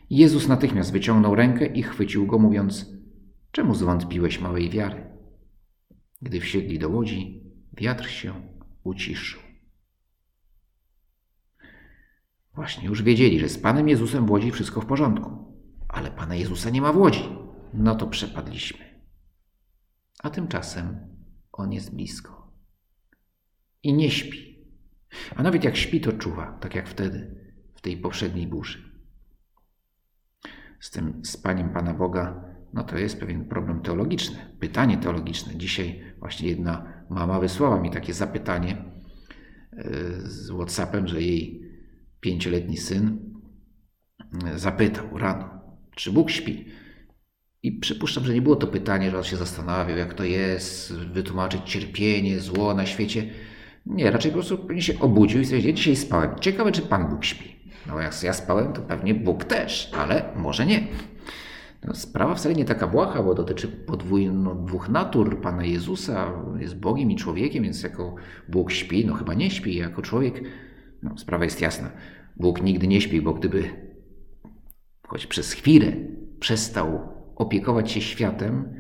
Jezus 0.10 0.48
natychmiast 0.48 0.92
wyciągnął 0.92 1.36
rękę 1.36 1.66
i 1.66 1.84
chwycił 1.84 2.28
go, 2.28 2.40
mówiąc: 2.40 2.94
Czemu 3.52 3.76
zwątpiłeś 3.76 4.42
małej 4.42 4.70
wiary? 4.70 5.11
Gdy 6.22 6.40
wsiedli 6.40 6.80
do 6.80 6.90
łodzi, 6.90 7.44
wiatr 7.74 8.10
się 8.10 8.34
uciszył. 8.84 9.42
Właśnie 12.54 12.88
już 12.88 13.04
wiedzieli, 13.04 13.40
że 13.40 13.50
z 13.50 13.58
Panem 13.58 13.90
Jezusem 13.90 14.26
w 14.26 14.32
łodzi 14.32 14.52
wszystko 14.52 14.82
w 14.82 14.86
porządku, 14.86 15.56
ale 15.88 16.12
Pana 16.12 16.36
Jezusa 16.36 16.70
nie 16.70 16.82
ma 16.82 16.94
w 16.94 16.98
łodzi. 16.98 17.24
No 17.74 17.96
to 17.96 18.08
przepadliśmy. 18.08 19.02
A 20.24 20.30
tymczasem 20.30 21.00
On 21.52 21.74
jest 21.74 21.96
blisko. 21.96 22.52
I 23.84 23.94
nie 23.94 24.12
śpi. 24.12 24.66
A 25.36 25.44
nawet 25.44 25.64
jak 25.64 25.78
śpi, 25.78 26.02
to 26.02 26.14
czuwa, 26.14 26.58
tak 26.62 26.76
jak 26.76 26.90
wtedy, 26.90 27.36
w 27.76 27.82
tej 27.82 27.98
poprzedniej 27.98 28.48
burzy. 28.48 28.92
Z 30.80 30.92
tym 30.92 31.26
spaniem 31.26 31.74
Pana 31.74 31.94
Boga 31.94 32.51
no 32.74 32.84
to 32.84 32.98
jest 32.98 33.20
pewien 33.20 33.46
problem 33.46 33.82
teologiczny, 33.82 34.38
pytanie 34.60 34.98
teologiczne. 34.98 35.56
Dzisiaj 35.56 36.02
właśnie 36.20 36.50
jedna 36.50 36.94
mama 37.10 37.40
wysłała 37.40 37.82
mi 37.82 37.92
takie 37.92 38.14
zapytanie 38.14 38.72
e, 38.72 39.84
z 40.24 40.52
WhatsAppem, 40.52 41.08
że 41.08 41.22
jej 41.22 41.62
pięcioletni 42.20 42.78
syn 42.78 43.34
e, 44.46 44.60
zapytał 44.60 45.18
rano, 45.18 45.50
czy 45.96 46.12
Bóg 46.12 46.32
śpi. 46.32 46.66
I 47.64 47.72
przypuszczam, 47.72 48.26
że 48.26 48.34
nie 48.34 48.42
było 48.42 48.56
to 48.56 48.68
pytanie, 48.68 49.12
że 49.12 49.18
on 49.18 49.24
się 49.24 49.38
zastanawiał, 49.38 49.98
jak 49.98 50.14
to 50.14 50.24
jest, 50.24 50.94
wytłumaczyć 50.94 51.62
cierpienie, 51.66 52.40
zło 52.40 52.74
na 52.74 52.86
świecie. 52.86 53.30
Nie, 53.86 54.12
raczej 54.12 54.32
po 54.32 54.36
prostu 54.36 54.68
się 54.80 55.00
obudził 55.00 55.42
i 55.42 55.46
stwierdził, 55.46 55.74
dzisiaj 55.74 55.96
spałem. 55.96 56.40
Ciekawe, 56.40 56.72
czy 56.72 56.82
Pan 56.82 57.10
Bóg 57.10 57.26
śpi. 57.26 57.56
No 57.88 58.00
jak 58.00 58.24
ja 58.24 58.34
spałem, 58.34 58.74
to 58.74 58.82
pewnie 58.82 59.16
Bóg 59.16 59.44
też, 59.44 59.92
ale 59.98 60.34
może 60.36 60.66
nie. 60.66 60.88
Sprawa 61.94 62.36
wcale 62.36 62.56
nie 62.56 62.66
taka 62.66 62.88
błaha, 62.88 63.24
bo 63.24 63.34
dotyczy 63.36 63.68
podwójno 63.68 64.56
dwóch 64.56 64.90
natur 64.90 65.42
Pana 65.42 65.66
Jezusa. 65.66 66.32
Jest 66.60 66.80
Bogiem 66.80 67.12
i 67.12 67.16
człowiekiem, 67.16 67.64
więc 67.64 67.84
jako 67.84 68.16
Bóg 68.50 68.72
śpi, 68.72 69.06
no 69.06 69.14
chyba 69.14 69.34
nie 69.34 69.52
śpi. 69.52 69.76
Jako 69.76 70.02
człowiek, 70.02 70.44
no 71.04 71.18
sprawa 71.18 71.44
jest 71.44 71.62
jasna. 71.62 71.92
Bóg 72.38 72.64
nigdy 72.64 72.88
nie 72.88 73.02
śpi, 73.02 73.22
bo 73.22 73.34
gdyby 73.34 73.64
choć 75.08 75.28
przez 75.28 75.52
chwilę 75.52 75.94
przestał 76.40 77.00
opiekować 77.36 77.92
się 77.92 78.02
światem, 78.02 78.74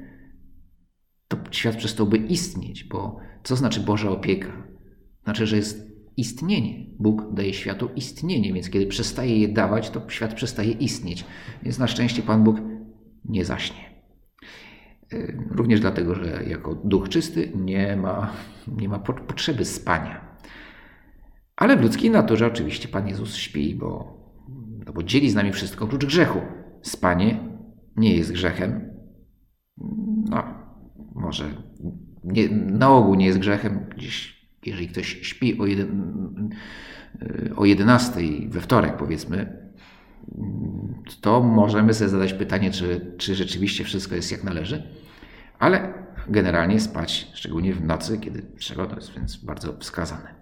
to 1.27 1.37
świat 1.51 1.75
przestałby 1.75 2.17
istnieć, 2.17 2.83
bo 2.83 3.19
co 3.43 3.55
znaczy 3.55 3.79
Boża 3.79 4.09
opieka? 4.09 4.67
Znaczy, 5.23 5.47
że 5.47 5.55
jest 5.55 5.91
istnienie. 6.17 6.85
Bóg 6.99 7.33
daje 7.33 7.53
światu 7.53 7.89
istnienie, 7.95 8.53
więc 8.53 8.69
kiedy 8.69 8.85
przestaje 8.85 9.39
je 9.39 9.47
dawać, 9.47 9.89
to 9.89 10.09
świat 10.09 10.33
przestaje 10.33 10.71
istnieć. 10.71 11.25
Więc 11.63 11.79
na 11.79 11.87
szczęście 11.87 12.21
Pan 12.21 12.43
Bóg 12.43 12.57
nie 13.25 13.45
zaśnie. 13.45 13.91
Y, 15.13 15.37
również 15.49 15.79
dlatego, 15.79 16.15
że 16.15 16.43
jako 16.43 16.75
duch 16.75 17.09
czysty 17.09 17.51
nie 17.55 17.95
ma, 17.95 18.33
nie 18.67 18.89
ma 18.89 18.99
potrzeby 18.99 19.65
spania. 19.65 20.37
Ale 21.55 21.77
w 21.77 21.81
ludzkiej 21.81 22.11
naturze 22.11 22.47
oczywiście 22.47 22.87
Pan 22.87 23.07
Jezus 23.07 23.35
śpi, 23.35 23.75
bo, 23.75 24.17
no 24.85 24.93
bo 24.93 25.03
dzieli 25.03 25.29
z 25.29 25.35
nami 25.35 25.51
wszystko 25.51 25.85
oprócz 25.85 26.05
grzechu. 26.05 26.39
Spanie 26.81 27.39
nie 27.95 28.15
jest 28.15 28.31
grzechem. 28.31 28.93
No, 30.29 30.43
może 31.15 31.45
nie, 32.23 32.49
na 32.49 32.89
ogół 32.89 33.15
nie 33.15 33.25
jest 33.25 33.39
grzechem. 33.39 33.79
Gdzieś, 33.97 34.45
jeżeli 34.65 34.87
ktoś 34.87 35.07
śpi 35.07 35.59
o, 35.59 35.65
jeden, 35.65 36.49
o 37.55 37.65
11 37.65 38.21
we 38.47 38.61
wtorek, 38.61 38.97
powiedzmy, 38.97 39.60
to 41.21 41.43
możemy 41.43 41.93
sobie 41.93 42.09
zadać 42.09 42.33
pytanie, 42.33 42.71
czy, 42.71 43.15
czy 43.17 43.35
rzeczywiście 43.35 43.83
wszystko 43.83 44.15
jest 44.15 44.31
jak 44.31 44.43
należy. 44.43 44.83
Ale 45.59 45.93
generalnie 46.29 46.79
spać, 46.79 47.27
szczególnie 47.33 47.73
w 47.73 47.83
nocy, 47.83 48.19
kiedy 48.19 48.41
trzeba, 48.57 48.87
to 48.87 48.95
jest 48.95 49.13
więc 49.13 49.37
bardzo 49.37 49.77
wskazane. 49.77 50.35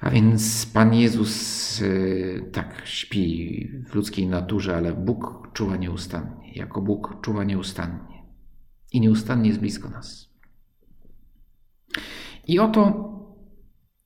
A 0.00 0.10
więc 0.10 0.66
Pan 0.66 0.94
Jezus 0.94 1.80
y, 1.80 2.50
tak 2.52 2.82
śpi 2.84 3.68
w 3.88 3.94
ludzkiej 3.94 4.26
naturze, 4.26 4.76
ale 4.76 4.92
Bóg 4.92 5.48
czuwa 5.52 5.76
nieustannie. 5.76 6.52
Jako 6.54 6.82
Bóg 6.82 7.20
czuwa 7.20 7.44
nieustannie. 7.44 8.22
I 8.92 9.00
nieustannie 9.00 9.48
jest 9.48 9.60
blisko 9.60 9.88
nas. 9.88 10.32
I 12.46 12.58
oto 12.58 12.82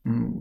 mm, 0.06 0.40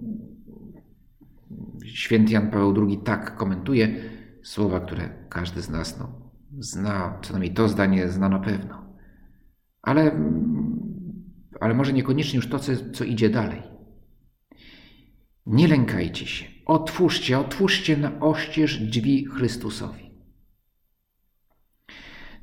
święty 1.86 2.34
Jan 2.34 2.52
Paweł 2.52 2.88
II 2.88 2.98
tak 2.98 3.36
komentuje 3.36 3.96
słowa, 4.44 4.80
które 4.80 5.28
każdy 5.30 5.62
z 5.62 5.70
nas 5.70 6.00
no, 6.00 6.32
zna, 6.60 7.18
przynajmniej 7.22 7.54
to 7.54 7.70
zdanie 7.70 8.10
zna 8.10 8.30
na 8.30 8.40
pewno. 8.40 8.86
Ale, 9.82 10.12
ale 11.60 11.74
może 11.74 11.94
niekoniecznie 11.94 12.36
już 12.36 12.50
to, 12.50 12.60
co, 12.60 12.72
co 12.94 13.04
idzie 13.04 13.30
dalej. 13.30 13.62
Nie 15.46 15.68
lękajcie 15.68 16.26
się. 16.26 16.46
Otwórzcie, 16.66 17.40
otwórzcie 17.40 17.98
na 17.98 18.20
oścież 18.20 18.80
drzwi 18.80 19.26
Chrystusowi. 19.26 20.06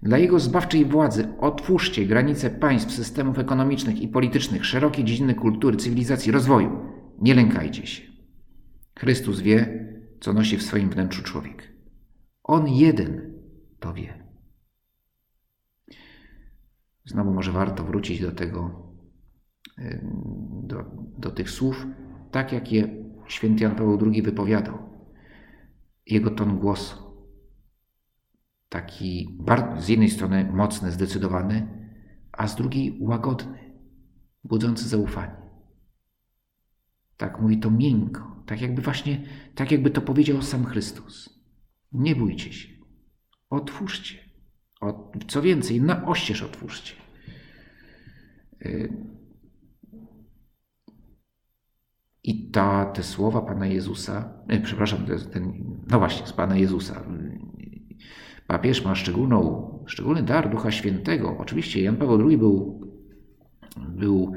Dla 0.02 0.18
Jego 0.18 0.38
zbawczej 0.38 0.84
władzy 0.84 1.28
otwórzcie 1.40 2.06
granice 2.06 2.50
państw, 2.50 2.92
systemów 2.92 3.38
ekonomicznych 3.38 4.00
i 4.00 4.08
politycznych, 4.08 4.66
szerokie 4.66 5.04
dziedziny 5.04 5.34
kultury, 5.34 5.76
cywilizacji, 5.76 6.32
rozwoju. 6.32 6.78
Nie 7.20 7.34
lękajcie 7.34 7.86
się. 7.86 8.11
Chrystus 9.02 9.40
wie, 9.40 9.88
co 10.20 10.32
nosi 10.32 10.56
w 10.56 10.62
swoim 10.62 10.90
wnętrzu 10.90 11.22
człowiek. 11.22 11.72
On 12.42 12.68
jeden 12.68 13.32
to 13.80 13.94
wie. 13.94 14.26
Znowu 17.04 17.32
może 17.34 17.52
warto 17.52 17.84
wrócić 17.84 18.20
do 18.20 18.32
tego, 18.32 18.86
do, 20.62 20.84
do 21.18 21.30
tych 21.30 21.50
słów, 21.50 21.86
tak 22.30 22.52
jak 22.52 22.72
je 22.72 23.04
święty 23.28 23.62
Jan 23.62 23.74
Paweł 23.74 23.98
II 24.12 24.22
wypowiadał. 24.22 24.78
Jego 26.06 26.30
ton 26.30 26.58
głosu, 26.58 26.96
taki 28.68 29.38
z 29.78 29.88
jednej 29.88 30.10
strony 30.10 30.52
mocny, 30.52 30.90
zdecydowany, 30.90 31.68
a 32.32 32.48
z 32.48 32.56
drugiej 32.56 32.98
łagodny, 33.00 33.72
budzący 34.44 34.88
zaufanie. 34.88 35.36
Tak 37.16 37.40
mówi 37.40 37.60
to 37.60 37.70
miękko, 37.70 38.41
tak 38.52 38.60
jakby 38.60 38.82
właśnie, 38.82 39.20
tak 39.54 39.72
jakby 39.72 39.90
to 39.90 40.00
powiedział 40.00 40.42
sam 40.42 40.64
Chrystus. 40.64 41.42
Nie 41.92 42.16
bójcie 42.16 42.52
się, 42.52 42.68
otwórzcie. 43.50 44.18
Co 45.28 45.42
więcej, 45.42 45.80
na 45.80 46.06
oścież 46.06 46.42
otwórzcie. 46.42 46.94
Y, 48.66 48.92
I 52.24 52.50
ta, 52.50 52.84
te 52.84 53.02
słowa 53.02 53.42
Pana 53.42 53.66
Jezusa, 53.66 54.32
nie, 54.48 54.60
przepraszam, 54.60 55.06
ten, 55.32 55.52
no 55.90 55.98
właśnie, 55.98 56.26
z 56.26 56.32
Pana 56.32 56.56
Jezusa. 56.56 57.04
Papież 58.46 58.84
ma 58.84 58.94
szczególną, 58.94 59.68
szczególny 59.86 60.22
dar 60.22 60.50
Ducha 60.50 60.70
Świętego. 60.70 61.36
Oczywiście 61.38 61.82
Jan 61.82 61.96
Paweł 61.96 62.28
II 62.28 62.38
był, 62.38 62.80
był 63.88 64.32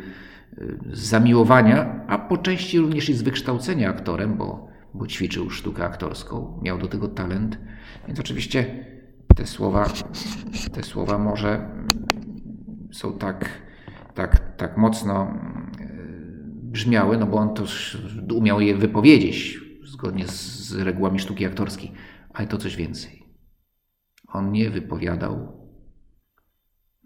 z 0.91 1.00
zamiłowania, 1.00 2.06
a 2.08 2.18
po 2.18 2.38
części 2.38 2.80
również 2.80 3.10
i 3.10 3.13
z 3.13 3.22
wykształcenia 3.22 3.89
aktorem, 3.89 4.38
bo, 4.38 4.68
bo 4.94 5.08
ćwiczył 5.08 5.50
sztukę 5.50 5.84
aktorską, 5.84 6.60
miał 6.63 6.78
do 6.78 6.88
tego 6.88 7.08
talent. 7.08 7.60
Więc 8.08 8.20
oczywiście 8.20 8.86
te 9.36 9.48
słowa, 9.48 9.86
te 10.72 10.84
słowa 10.84 11.18
może 11.18 11.70
są 12.91 13.18
tak, 13.18 13.50
tak, 14.13 14.58
tak 14.58 14.78
mocno 14.78 15.34
brzmiały, 16.54 17.18
no 17.18 17.26
bo 17.26 17.38
on 17.38 17.54
to 17.54 17.63
umiał 18.36 18.62
je 18.62 18.76
wypowiedzieć 18.76 19.60
zgodnie 19.84 20.28
z 20.28 20.76
regułami 20.76 21.20
sztuki 21.20 21.46
aktorskiej, 21.46 21.91
ale 22.34 22.48
to 22.48 22.58
coś 22.58 22.76
więcej. 22.76 23.24
On 24.28 24.52
nie 24.52 24.70
wypowiadał 24.70 25.65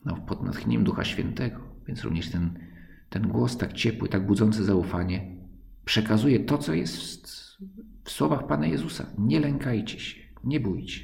no, 0.06 0.16
pod 0.16 0.44
natchnieniem 0.44 0.84
Ducha 0.84 1.04
Świętego, 1.04 1.60
więc 1.88 2.04
również 2.04 2.32
ten, 2.32 2.69
ten 3.10 3.28
głos 3.28 3.58
tak 3.58 3.74
ciepły, 3.74 4.10
tak 4.10 4.26
budzący 4.26 4.64
zaufanie 4.64 5.40
przekazuje 5.86 6.40
to, 6.40 6.58
co 6.58 6.74
jest 6.74 7.28
w 8.04 8.12
słowach 8.12 8.48
Pana 8.48 8.68
Jezusa. 8.68 9.06
Nie 9.18 9.40
lękajcie 9.40 10.00
się, 10.00 10.22
nie 10.44 10.60
bójcie. 10.60 11.04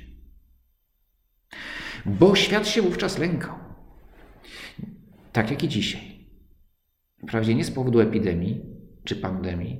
Bo 2.06 2.36
świat 2.36 2.68
się 2.68 2.82
wówczas 2.82 3.18
lękał. 3.18 3.56
Tak 5.32 5.52
jak 5.52 5.63
i 5.63 5.68
dzisiaj. 5.68 6.30
Wprawdzie 7.24 7.56
nie 7.56 7.63
z 7.63 7.72
powodu 7.72 8.00
epidemii 8.00 8.62
czy 9.04 9.15
pandemii. 9.15 9.80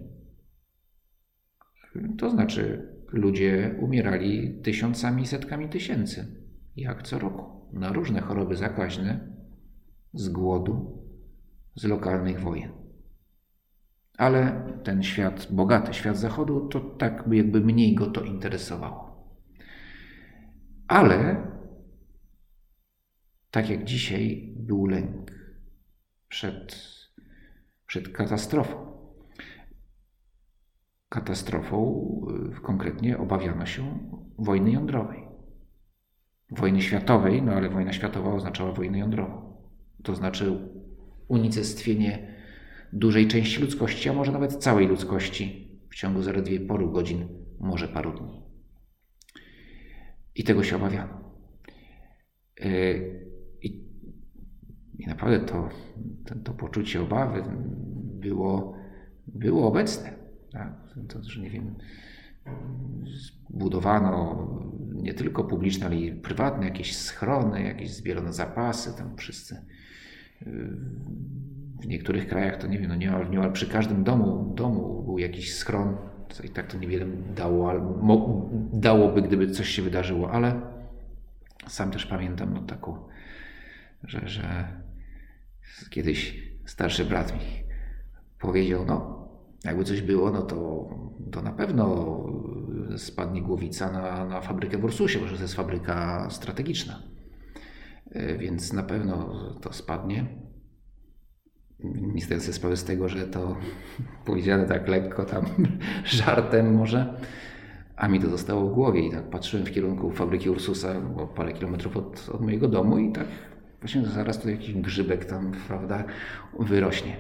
To 2.18 2.30
znaczy, 2.30 2.90
ludzie 3.08 3.76
umierali 3.80 4.62
tysiącami, 4.62 5.28
setkami 5.28 5.70
tysięcy, 5.70 6.46
jak 6.76 7.04
co 7.04 7.20
roku, 7.20 7.70
na 7.74 7.94
różne 7.94 8.22
choroby 8.22 8.56
zakaźne, 8.56 9.36
z 10.14 10.30
głodu, 10.30 10.95
z 11.76 11.84
lokalnych 11.84 12.40
wojen. 12.40 12.72
Ale 14.18 14.68
ten 14.84 15.04
świat, 15.04 15.48
bogaty 15.52 15.94
świat 15.94 16.18
zachodu, 16.18 16.68
to 16.68 16.80
tak 16.80 17.24
jakby 17.32 17.62
mniej 17.62 17.96
go 17.96 18.06
to 18.06 18.22
interesowało. 18.22 19.30
Ale 20.88 21.48
tak 23.52 23.70
jak 23.70 23.84
dzisiaj 23.84 24.54
był 24.58 24.86
lęk 24.86 25.32
przed 26.28 26.96
przed 27.88 28.10
katastrofą. 28.10 28.96
Katastrofą 31.10 32.06
y, 32.58 32.62
konkretnie 32.62 33.18
obawiano 33.18 33.66
się 33.66 34.10
wojny 34.38 34.72
jądrowej. 34.72 35.28
Wojny 36.52 36.82
światowej, 36.82 37.42
no 37.42 37.52
ale 37.52 37.70
wojna 37.70 37.94
światowa 37.94 38.34
oznaczała 38.34 38.72
wojnę 38.72 39.00
jądrową. 39.00 39.58
To 40.04 40.16
znaczy 40.16 40.70
unicestwienie 41.28 42.36
dużej 42.94 43.28
części 43.28 43.62
ludzkości, 43.62 44.10
a 44.10 44.14
może 44.14 44.32
nawet 44.32 44.56
całej 44.56 44.88
ludzkości 44.88 45.72
w 45.90 45.96
ciągu 45.96 46.22
zaledwie 46.22 46.60
paru 46.60 46.92
godzin, 46.92 47.28
może 47.60 47.88
paru 47.88 48.20
dni. 48.20 48.44
I 50.36 50.44
tego 50.44 50.64
się 50.64 50.76
obawiano. 50.76 51.32
Y, 52.66 53.26
i 54.98 55.08
naprawdę 55.08 55.40
to, 55.40 55.70
to, 56.26 56.36
to 56.36 56.54
poczucie 56.54 57.02
obawy 57.02 57.44
było, 57.98 58.78
było 59.28 59.68
obecne. 59.68 60.14
Tak? 60.52 60.74
To, 61.10 61.24
że 61.24 61.42
nie 61.42 61.50
wiem, 61.50 61.76
zbudowano 63.04 64.48
nie 64.94 65.14
tylko 65.14 65.44
publiczne, 65.44 65.86
ale 65.86 65.96
i 65.96 66.12
prywatne 66.12 66.66
jakieś 66.66 66.98
schrony, 66.98 67.64
jakieś 67.64 67.94
zbierane 67.94 68.34
zapasy, 68.34 68.98
tam 68.98 69.18
wszyscy. 69.18 69.66
W 71.82 71.88
niektórych 71.88 72.28
krajach 72.28 72.58
to 72.58 72.68
nie 72.68 72.80
wiem, 72.80 72.88
no 72.88 72.96
niemal, 72.96 73.30
niemal 73.30 73.52
przy 73.52 73.68
każdym 73.68 74.04
domu, 74.04 74.54
domu 74.56 75.04
był 75.04 75.18
jakiś 75.18 75.56
schron, 75.56 75.98
i 76.44 76.50
tak 76.50 76.68
to 76.68 76.78
niewiele 76.78 77.06
dało, 77.36 77.70
albo 77.70 78.50
dałoby, 78.74 79.22
gdyby 79.22 79.52
coś 79.52 79.70
się 79.70 79.82
wydarzyło, 79.82 80.32
ale 80.32 80.62
sam 81.68 81.92
też 81.92 82.06
pamiętam 82.06 82.54
no, 82.54 82.62
taką, 82.62 82.98
że, 84.04 84.28
że 84.28 84.68
Kiedyś 85.90 86.44
starszy 86.66 87.06
brat 87.06 87.34
mi 87.34 87.40
powiedział, 88.40 88.86
no 88.86 89.28
jakby 89.64 89.84
coś 89.84 90.02
było, 90.02 90.32
no 90.32 90.42
to, 90.42 90.90
to 91.32 91.42
na 91.42 91.52
pewno 91.52 92.16
spadnie 92.98 93.42
głowica 93.42 93.92
na, 93.92 94.26
na 94.26 94.42
fabrykę 94.42 94.78
w 94.78 94.84
Ursusie, 94.84 95.20
bo 95.20 95.26
to 95.26 95.42
jest 95.42 95.54
fabryka 95.54 96.28
strategiczna. 96.30 97.02
E, 98.16 98.38
więc 98.38 98.74
na 98.74 98.84
pewno 98.84 99.34
to 99.62 99.74
spadnie. 99.74 100.26
sobie 102.28 102.40
sprawy 102.40 102.78
z 102.78 102.84
tego, 102.84 103.10
że 103.10 103.28
to 103.28 103.58
powiedziane 104.26 104.66
tak 104.66 104.88
lekko, 104.88 105.26
tam 105.26 105.46
żartem 106.06 106.76
może, 106.76 107.14
a 107.96 108.08
mi 108.08 108.20
to 108.20 108.30
zostało 108.30 108.70
w 108.70 108.74
głowie 108.74 109.08
i 109.08 109.12
tak 109.12 109.30
patrzyłem 109.30 109.66
w 109.66 109.72
kierunku 109.72 110.12
fabryki 110.12 110.50
Ursusa, 110.50 111.02
bo 111.02 111.28
parę 111.28 111.54
kilometrów 111.54 111.98
od, 111.98 112.30
od 112.30 112.42
mojego 112.42 112.68
domu 112.68 112.98
i 112.98 113.12
tak 113.12 113.28
właśnie 113.80 114.06
zaraz 114.06 114.42
tu 114.42 114.50
jakiś 114.50 114.74
grzybek 114.74 115.26
tam, 115.26 115.52
prawda, 115.68 116.04
wyrośnie. 116.60 117.18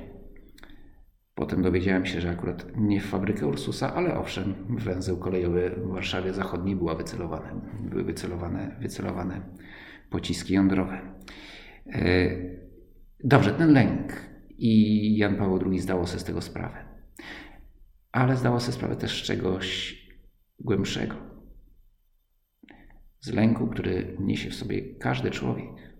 Potem 1.35 1.61
dowiedziałem 1.61 2.05
się, 2.05 2.21
że 2.21 2.29
akurat 2.29 2.65
nie 2.75 3.01
w 3.01 3.05
fabrykę 3.05 3.47
Ursusa, 3.47 3.93
ale 3.93 4.17
owszem, 4.17 4.53
węzeł 4.69 5.17
kolejowy 5.17 5.71
w 5.77 5.87
Warszawie 5.87 6.33
Zachodniej 6.33 6.75
była 6.75 6.95
wycelowane, 6.95 7.61
były 7.81 8.03
wycelowane, 8.03 8.75
wycelowane 8.81 9.41
pociski 10.09 10.53
jądrowe. 10.53 11.15
E, 11.87 12.29
dobrze, 13.23 13.51
ten 13.51 13.73
lęk 13.73 14.29
i 14.57 15.17
Jan 15.17 15.35
Paweł 15.35 15.59
II 15.71 15.79
zdało 15.79 16.07
sobie 16.07 16.19
z 16.19 16.23
tego 16.23 16.41
sprawę. 16.41 16.85
Ale 18.11 18.37
zdało 18.37 18.59
sobie 18.59 18.73
sprawę 18.73 18.95
też 18.95 19.23
z 19.23 19.25
czegoś 19.25 19.95
głębszego. 20.59 21.15
Z 23.19 23.33
lęku, 23.33 23.67
który 23.67 24.17
niesie 24.19 24.49
w 24.49 24.55
sobie 24.55 24.95
każdy 24.95 25.31
człowiek, 25.31 25.95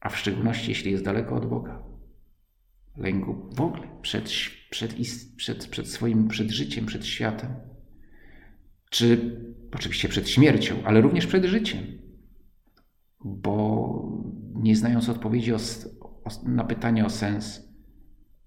a 0.00 0.08
w 0.08 0.18
szczególności 0.18 0.70
jeśli 0.70 0.92
jest 0.92 1.04
daleko 1.04 1.34
od 1.34 1.46
Boga. 1.46 1.82
Lęku 2.96 3.50
w 3.54 3.60
ogóle 3.60 3.88
przed, 4.02 4.24
przed, 4.70 4.94
przed, 5.36 5.66
przed 5.66 5.88
swoim, 5.88 6.28
przed 6.28 6.50
życiem, 6.50 6.86
przed 6.86 7.06
światem. 7.06 7.54
Czy 8.90 9.36
oczywiście 9.72 10.08
przed 10.08 10.28
śmiercią, 10.28 10.74
ale 10.84 11.00
również 11.00 11.26
przed 11.26 11.44
życiem. 11.44 12.05
Bo 13.26 14.12
nie 14.54 14.76
znając 14.76 15.08
odpowiedzi 15.08 15.54
o, 15.54 15.58
o, 16.00 16.30
na 16.44 16.64
pytanie 16.64 17.04
o 17.04 17.10
sens, 17.10 17.68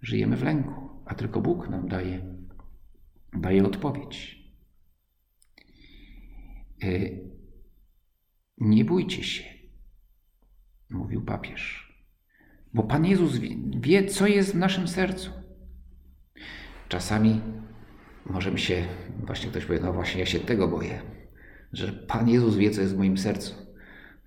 żyjemy 0.02 0.38
w 0.38 0.44
lęku, 0.44 0.90
a 1.06 1.16
tylko 1.16 1.42
Bóg 1.42 1.70
nam 1.70 1.88
daje, 1.88 2.36
daje 3.34 3.66
odpowiedź. 3.66 4.40
E, 6.84 6.88
nie 8.58 8.86
bójcie 8.86 9.24
się, 9.24 9.44
mówił 10.90 11.26
papież, 11.26 11.94
bo 12.74 12.84
Pan 12.84 13.06
Jezus 13.06 13.38
wie, 13.80 14.06
co 14.06 14.28
jest 14.28 14.52
w 14.52 14.58
naszym 14.58 14.88
sercu. 14.88 15.32
Czasami 16.90 17.42
możemy 18.26 18.58
się, 18.58 18.86
właśnie 19.24 19.50
ktoś 19.50 19.66
powie, 19.66 19.80
no 19.80 19.94
właśnie 19.94 20.20
ja 20.20 20.26
się 20.26 20.40
tego 20.40 20.68
boję, 20.68 21.02
że 21.74 21.94
Pan 21.94 22.30
Jezus 22.30 22.56
wie, 22.56 22.72
co 22.72 22.82
jest 22.82 22.96
w 22.96 22.98
moim 22.98 23.18
sercu. 23.18 23.69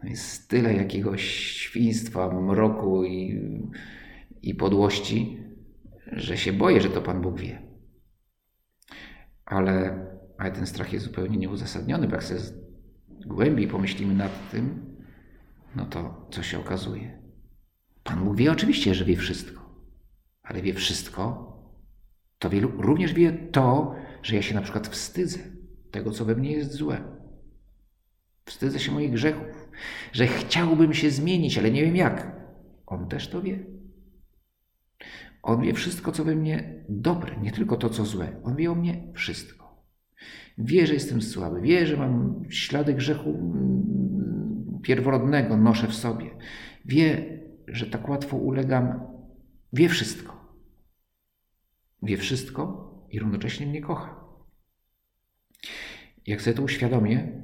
No 0.03 0.11
jest 0.11 0.49
tyle 0.49 0.75
jakiegoś 0.75 1.23
świństwa, 1.35 2.41
mroku 2.41 3.05
i, 3.05 3.41
i 4.43 4.55
podłości, 4.55 5.39
że 6.13 6.37
się 6.37 6.53
boję, 6.53 6.81
że 6.81 6.89
to 6.91 7.03
Pan 7.03 7.21
Bóg 7.21 7.41
wie. 7.41 7.63
Ale 9.45 10.07
ale 10.43 10.51
ten 10.51 10.67
strach 10.67 10.93
jest 10.93 11.05
zupełnie 11.05 11.37
nieuzasadniony, 11.37 12.09
bo 12.09 12.15
jak 12.15 12.25
sobie 12.25 12.41
głębiej 13.27 13.69
pomyślimy 13.69 14.15
nad 14.15 14.51
tym, 14.51 14.97
no 15.77 15.87
to 15.87 16.29
co 16.31 16.43
się 16.43 16.59
okazuje? 16.59 17.23
Pan 18.03 18.25
Bóg 18.25 18.37
wie 18.37 18.53
oczywiście, 18.53 18.95
że 18.95 19.05
wie 19.05 19.17
wszystko, 19.17 19.85
ale 20.43 20.63
wie 20.63 20.75
wszystko, 20.75 21.53
to 22.39 22.51
wie, 22.51 22.61
również 22.61 23.15
wie 23.15 23.33
to, 23.33 23.95
że 24.23 24.37
ja 24.37 24.43
się 24.43 24.55
na 24.55 24.63
przykład 24.63 24.89
wstydzę 24.89 25.39
tego, 25.91 26.11
co 26.11 26.25
we 26.25 26.35
mnie 26.35 26.53
jest 26.53 26.73
złe. 26.73 27.03
Wstydzę 28.45 28.79
się 28.79 28.93
moich 28.93 29.13
grzechów, 29.13 29.62
że 30.13 30.27
chciałbym 30.27 30.95
się 30.95 31.11
zmienić, 31.11 31.59
ale 31.59 31.71
nie 31.71 31.85
wiem 31.85 31.97
jak. 31.97 32.37
On 32.87 33.09
też 33.09 33.29
to 33.29 33.43
wie. 33.43 33.59
On 35.43 35.63
wie 35.63 35.75
wszystko, 35.75 36.13
co 36.13 36.25
we 36.25 36.37
mnie 36.37 36.85
dobre, 36.89 37.37
nie 37.41 37.53
tylko 37.53 37.77
to, 37.77 37.89
co 37.89 38.05
złe. 38.05 38.41
On 38.45 38.57
wie 38.57 38.71
o 38.71 38.75
mnie 38.75 39.13
wszystko. 39.15 39.63
Wie, 40.59 40.87
że 40.87 40.95
jestem 40.95 41.23
słaby, 41.23 41.61
wie, 41.61 41.87
że 41.87 41.97
mam 41.97 42.45
ślady 42.49 42.95
grzechu 42.95 43.31
mm, 43.31 44.81
pierworodnego, 44.83 45.57
noszę 45.57 45.87
w 45.89 45.95
sobie. 45.95 46.31
Wie, 46.85 47.39
że 47.69 47.87
tak 47.87 48.09
łatwo 48.09 48.37
ulegam. 48.37 49.01
Wie 49.73 49.89
wszystko. 49.89 50.57
Wie 52.03 52.17
wszystko 52.17 52.93
i 53.11 53.19
równocześnie 53.19 53.67
mnie 53.67 53.81
kocha. 53.81 54.25
Jak 56.27 56.43
sobie 56.43 56.57
to 56.57 56.63
uświadomię, 56.63 57.43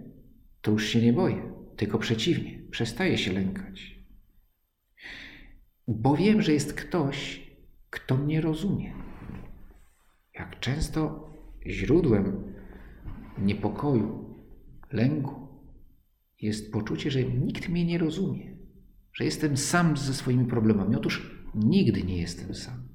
to 0.61 0.71
już 0.71 0.87
się 0.87 1.03
nie 1.03 1.13
boję, 1.13 1.53
tylko 1.79 1.99
przeciwnie, 1.99 2.59
przestaję 2.71 3.19
się 3.19 3.33
lękać. 3.33 3.99
Bo 5.89 6.17
wiem, 6.17 6.43
że 6.43 6.53
jest 6.53 6.73
ktoś, 6.73 7.49
kto 7.91 8.17
mnie 8.17 8.41
rozumie. 8.41 8.93
Jak 10.35 10.61
często 10.61 11.31
źródłem 11.67 12.55
niepokoju, 13.39 14.35
lęku 14.93 15.49
jest 16.41 16.73
poczucie, 16.73 17.11
że 17.11 17.25
nikt 17.25 17.69
mnie 17.69 17.85
nie 17.85 17.99
rozumie, 17.99 18.57
że 19.13 19.25
jestem 19.25 19.57
sam 19.57 19.97
ze 19.97 20.15
swoimi 20.15 20.45
problemami. 20.45 20.97
Otóż 20.97 21.45
nigdy 21.55 22.03
nie 22.03 22.21
jestem 22.21 22.55
sam. 22.55 22.89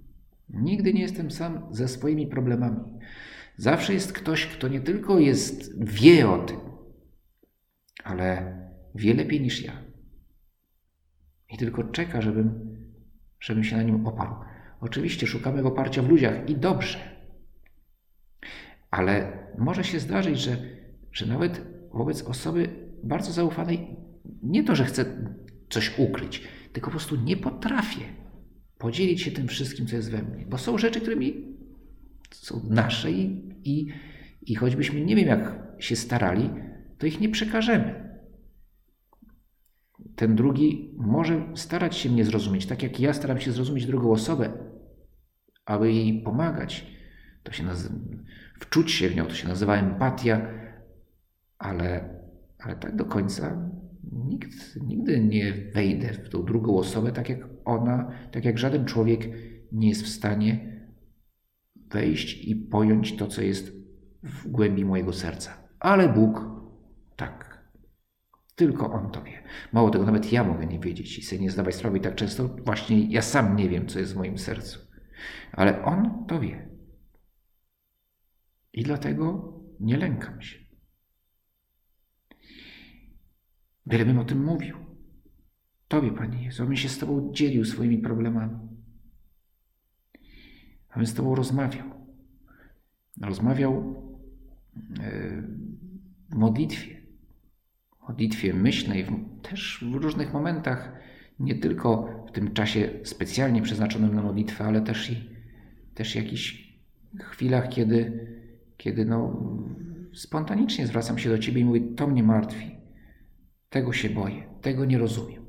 Nigdy 0.50 0.94
nie 0.94 1.02
jestem 1.02 1.32
sam 1.32 1.68
ze 1.72 1.88
swoimi 1.88 2.28
problemami. 2.28 2.80
Zawsze 3.58 3.94
jest 3.94 4.14
ktoś, 4.14 4.46
kto 4.46 4.68
nie 4.68 4.82
tylko 4.82 5.20
jest, 5.20 5.84
wie 5.86 6.30
o 6.30 6.46
tym, 6.46 6.60
ale 8.04 8.63
wie 8.96 9.14
lepiej 9.14 9.42
niż 9.42 9.62
ja. 9.62 9.74
I 11.50 11.58
tylko 11.58 11.84
czeka, 11.84 12.22
żebym, 12.22 12.78
żebym 13.40 13.64
się 13.64 13.78
na 13.78 13.84
nim 13.84 14.08
oparł. 14.08 14.36
Oczywiście 14.82 15.28
szukamy 15.28 15.64
oparcia 15.64 16.02
w 16.02 16.10
ludziach 16.10 16.50
i 16.50 16.56
dobrze. 16.56 16.98
Ale 18.92 19.38
może 19.58 19.84
się 19.84 20.00
zdarzyć, 20.00 20.40
że, 20.40 20.58
że 21.12 21.26
nawet 21.26 21.62
wobec 21.94 22.22
osoby 22.22 22.70
bardzo 23.04 23.32
zaufanej, 23.32 23.96
nie 24.44 24.64
to, 24.64 24.76
że 24.76 24.86
chcę 24.86 25.06
coś 25.70 26.00
ukryć, 26.00 26.48
tylko 26.74 26.88
po 26.88 26.92
prostu 26.92 27.16
nie 27.16 27.38
potrafię 27.38 28.06
podzielić 28.78 29.22
się 29.22 29.32
tym 29.32 29.48
wszystkim, 29.48 29.88
co 29.88 29.96
jest 29.96 30.12
we 30.12 30.24
mnie. 30.24 30.46
Bo 30.46 30.58
są 30.58 30.78
rzeczy, 30.78 31.02
które 31.02 31.16
mi 31.16 31.58
są 32.32 32.62
nasze 32.70 33.12
i, 33.12 33.42
i, 33.64 33.88
i 34.42 34.56
choćbyśmy 34.56 35.02
nie 35.02 35.16
wiem, 35.16 35.28
jak 35.28 35.58
się 35.80 35.96
starali, 35.96 36.50
to 36.98 37.08
ich 37.08 37.20
nie 37.20 37.30
przekażemy. 37.30 38.13
Ten 40.16 40.36
drugi 40.36 40.96
może 40.98 41.52
starać 41.56 41.98
się 41.98 42.10
mnie 42.10 42.26
zrozumieć, 42.26 42.66
tak 42.66 42.84
jak 42.84 43.00
ja 43.00 43.14
staram 43.14 43.40
się 43.40 43.52
zrozumieć 43.52 43.86
drugą 43.86 44.12
osobę, 44.12 44.52
aby 45.66 45.94
jej 45.94 46.22
pomagać. 46.22 46.88
To 47.44 47.52
się 47.52 47.64
nazywa 47.64 47.96
wczuć 48.60 48.92
się 48.92 49.10
w 49.10 49.16
nią, 49.16 49.26
to 49.26 49.34
się 49.34 49.48
nazywa 49.48 49.76
empatia, 49.76 50.48
ale, 51.58 52.20
ale 52.60 52.76
tak 52.76 52.96
do 52.96 53.06
końca 53.06 53.70
nikt, 54.12 54.76
nigdy 54.82 55.20
nie 55.20 55.54
wejdę 55.74 56.14
w 56.14 56.30
tą 56.30 56.46
drugą 56.46 56.78
osobę, 56.78 57.12
tak 57.12 57.30
jak 57.30 57.40
ona, 57.66 58.12
tak 58.32 58.46
jak 58.46 58.58
żaden 58.58 58.86
człowiek 58.86 59.28
nie 59.72 59.90
jest 59.90 60.04
w 60.04 60.08
stanie 60.08 60.74
wejść 61.76 62.44
i 62.44 62.56
pojąć 62.56 63.16
to, 63.16 63.28
co 63.28 63.42
jest 63.42 63.72
w 64.24 64.48
głębi 64.48 64.86
mojego 64.86 65.14
serca. 65.14 65.52
Ale 65.80 66.10
Bóg 66.10 66.46
tak. 67.16 67.53
Tylko 68.56 68.92
On 68.92 69.12
to 69.12 69.24
wie. 69.24 69.44
Mało 69.74 69.90
tego, 69.90 70.06
nawet 70.06 70.32
ja 70.32 70.44
mogę 70.44 70.66
nie 70.66 70.80
wiedzieć 70.80 71.18
i 71.18 71.24
sobie 71.24 71.42
nie 71.42 71.52
zdawać 71.52 71.76
sprawy. 71.76 71.98
I 71.98 72.02
tak 72.02 72.16
często 72.16 72.48
właśnie 72.48 73.08
ja 73.12 73.22
sam 73.22 73.56
nie 73.56 73.70
wiem, 73.70 73.88
co 73.88 74.00
jest 74.00 74.14
w 74.14 74.18
moim 74.18 74.38
sercu. 74.38 74.80
Ale 75.52 75.84
On 75.84 76.26
to 76.28 76.40
wie. 76.40 76.70
I 78.74 78.84
dlatego 78.84 79.54
nie 79.80 79.98
lękam 79.98 80.42
się. 80.42 80.64
Wiele 83.86 84.20
o 84.22 84.26
tym 84.26 84.44
mówił. 84.44 84.78
Tobie, 85.88 86.12
Panie 86.12 86.44
Jezu, 86.44 86.64
abym 86.64 86.76
się 86.76 86.90
z 86.90 86.98
Tobą 86.98 87.32
dzielił 87.34 87.66
swoimi 87.66 87.98
problemami. 87.98 88.60
Abym 90.90 91.06
z 91.06 91.14
Tobą 91.14 91.36
rozmawiał. 91.36 92.08
Rozmawiał 93.22 93.96
e, 95.00 95.42
w 96.30 96.36
modlitwie. 96.36 97.03
Modlitwie 98.08 98.54
myślnej, 98.54 99.06
też 99.42 99.86
w 99.92 99.96
różnych 99.96 100.34
momentach, 100.34 100.92
nie 101.40 101.56
tylko 101.56 102.10
w 102.28 102.32
tym 102.32 102.54
czasie 102.54 102.90
specjalnie 103.04 103.62
przeznaczonym 103.62 104.16
na 104.16 104.22
modlitwę, 104.22 104.66
ale 104.66 104.82
też 104.82 105.10
i 105.10 105.30
też 105.94 106.16
jakichś 106.16 106.74
chwilach, 107.20 107.70
kiedy 107.70 108.28
kiedy 108.84 109.06
no, 109.06 109.44
spontanicznie 110.14 110.88
zwracam 110.88 111.18
się 111.18 111.30
do 111.30 111.38
Ciebie 111.38 111.62
i 111.62 111.66
mówię, 111.66 111.82
to 111.96 112.08
mnie 112.08 112.24
martwi, 112.24 112.72
tego 113.70 113.94
się 113.94 114.10
boję, 114.10 114.44
tego 114.62 114.86
nie 114.86 114.98
rozumiem. 114.98 115.46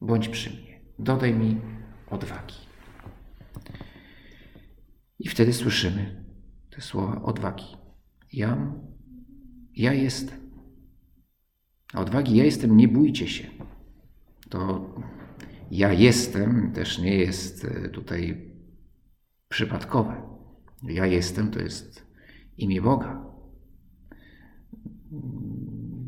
Bądź 0.00 0.28
przy 0.28 0.50
mnie, 0.50 0.80
dodaj 0.98 1.34
mi 1.34 1.60
odwagi. 2.10 2.54
I 5.18 5.28
wtedy 5.28 5.52
słyszymy 5.52 6.24
te 6.70 6.80
słowa 6.80 7.22
odwagi. 7.22 7.76
Ja, 8.32 8.72
ja 9.74 9.92
jestem. 9.92 10.45
Odwagi, 11.96 12.36
ja 12.36 12.44
jestem, 12.44 12.76
nie 12.76 12.88
bójcie 12.88 13.28
się. 13.28 13.46
To 14.48 14.90
ja 15.70 15.92
jestem 15.92 16.72
też 16.72 16.98
nie 16.98 17.16
jest 17.16 17.64
e, 17.64 17.88
tutaj 17.88 18.50
przypadkowe. 19.48 20.22
Ja 20.82 21.06
jestem 21.06 21.50
to 21.50 21.60
jest 21.60 22.06
imię 22.58 22.82
Boga. 22.82 23.26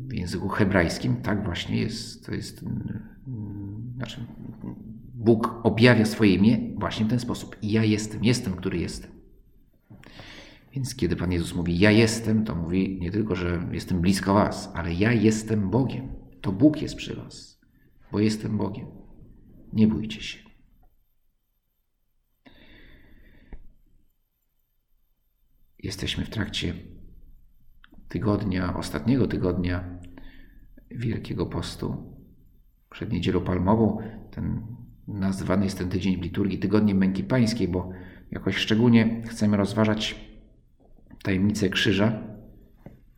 W 0.07 0.13
języku 0.13 0.47
hebrajskim 0.47 1.21
tak 1.21 1.43
właśnie 1.43 1.77
jest. 1.81 2.25
To 2.25 2.33
jest 2.33 2.65
znaczy, 3.95 4.25
Bóg 5.13 5.61
objawia 5.63 6.05
swoje 6.05 6.33
imię 6.33 6.57
właśnie 6.77 7.05
w 7.05 7.09
ten 7.09 7.19
sposób. 7.19 7.55
Ja 7.63 7.83
jestem, 7.83 8.23
jestem, 8.23 8.53
który 8.53 8.77
jestem. 8.77 9.18
Więc 10.79 10.95
kiedy 10.95 11.15
Pan 11.15 11.31
Jezus 11.31 11.55
mówi 11.55 11.79
ja 11.79 11.91
jestem, 11.91 12.45
to 12.45 12.55
mówi 12.55 12.99
nie 13.01 13.11
tylko, 13.11 13.35
że 13.35 13.67
jestem 13.71 14.01
blisko 14.01 14.33
Was, 14.33 14.71
ale 14.75 14.93
ja 14.93 15.13
jestem 15.13 15.69
Bogiem. 15.69 16.07
To 16.41 16.51
Bóg 16.51 16.81
jest 16.81 16.95
przy 16.95 17.15
Was, 17.15 17.61
bo 18.11 18.19
jestem 18.19 18.57
Bogiem. 18.57 18.87
Nie 19.73 19.87
bójcie 19.87 20.21
się. 20.21 20.39
Jesteśmy 25.79 26.25
w 26.25 26.29
trakcie 26.29 26.73
tygodnia, 28.07 28.77
ostatniego 28.77 29.27
tygodnia 29.27 29.99
Wielkiego 30.91 31.45
Postu. 31.45 32.13
Przed 32.89 33.11
Niedzielą 33.11 33.41
Palmową 33.41 33.97
ten 34.31 34.67
nazwany 35.07 35.63
jest 35.63 35.77
ten 35.77 35.89
tydzień 35.89 36.17
w 36.17 36.23
liturgii 36.23 36.59
Tygodniem 36.59 36.97
Męki 36.97 37.23
Pańskiej, 37.23 37.67
bo 37.67 37.91
jakoś 38.31 38.57
szczególnie 38.57 39.21
chcemy 39.27 39.57
rozważać 39.57 40.28
tajemnicę 41.23 41.69
krzyża. 41.69 42.23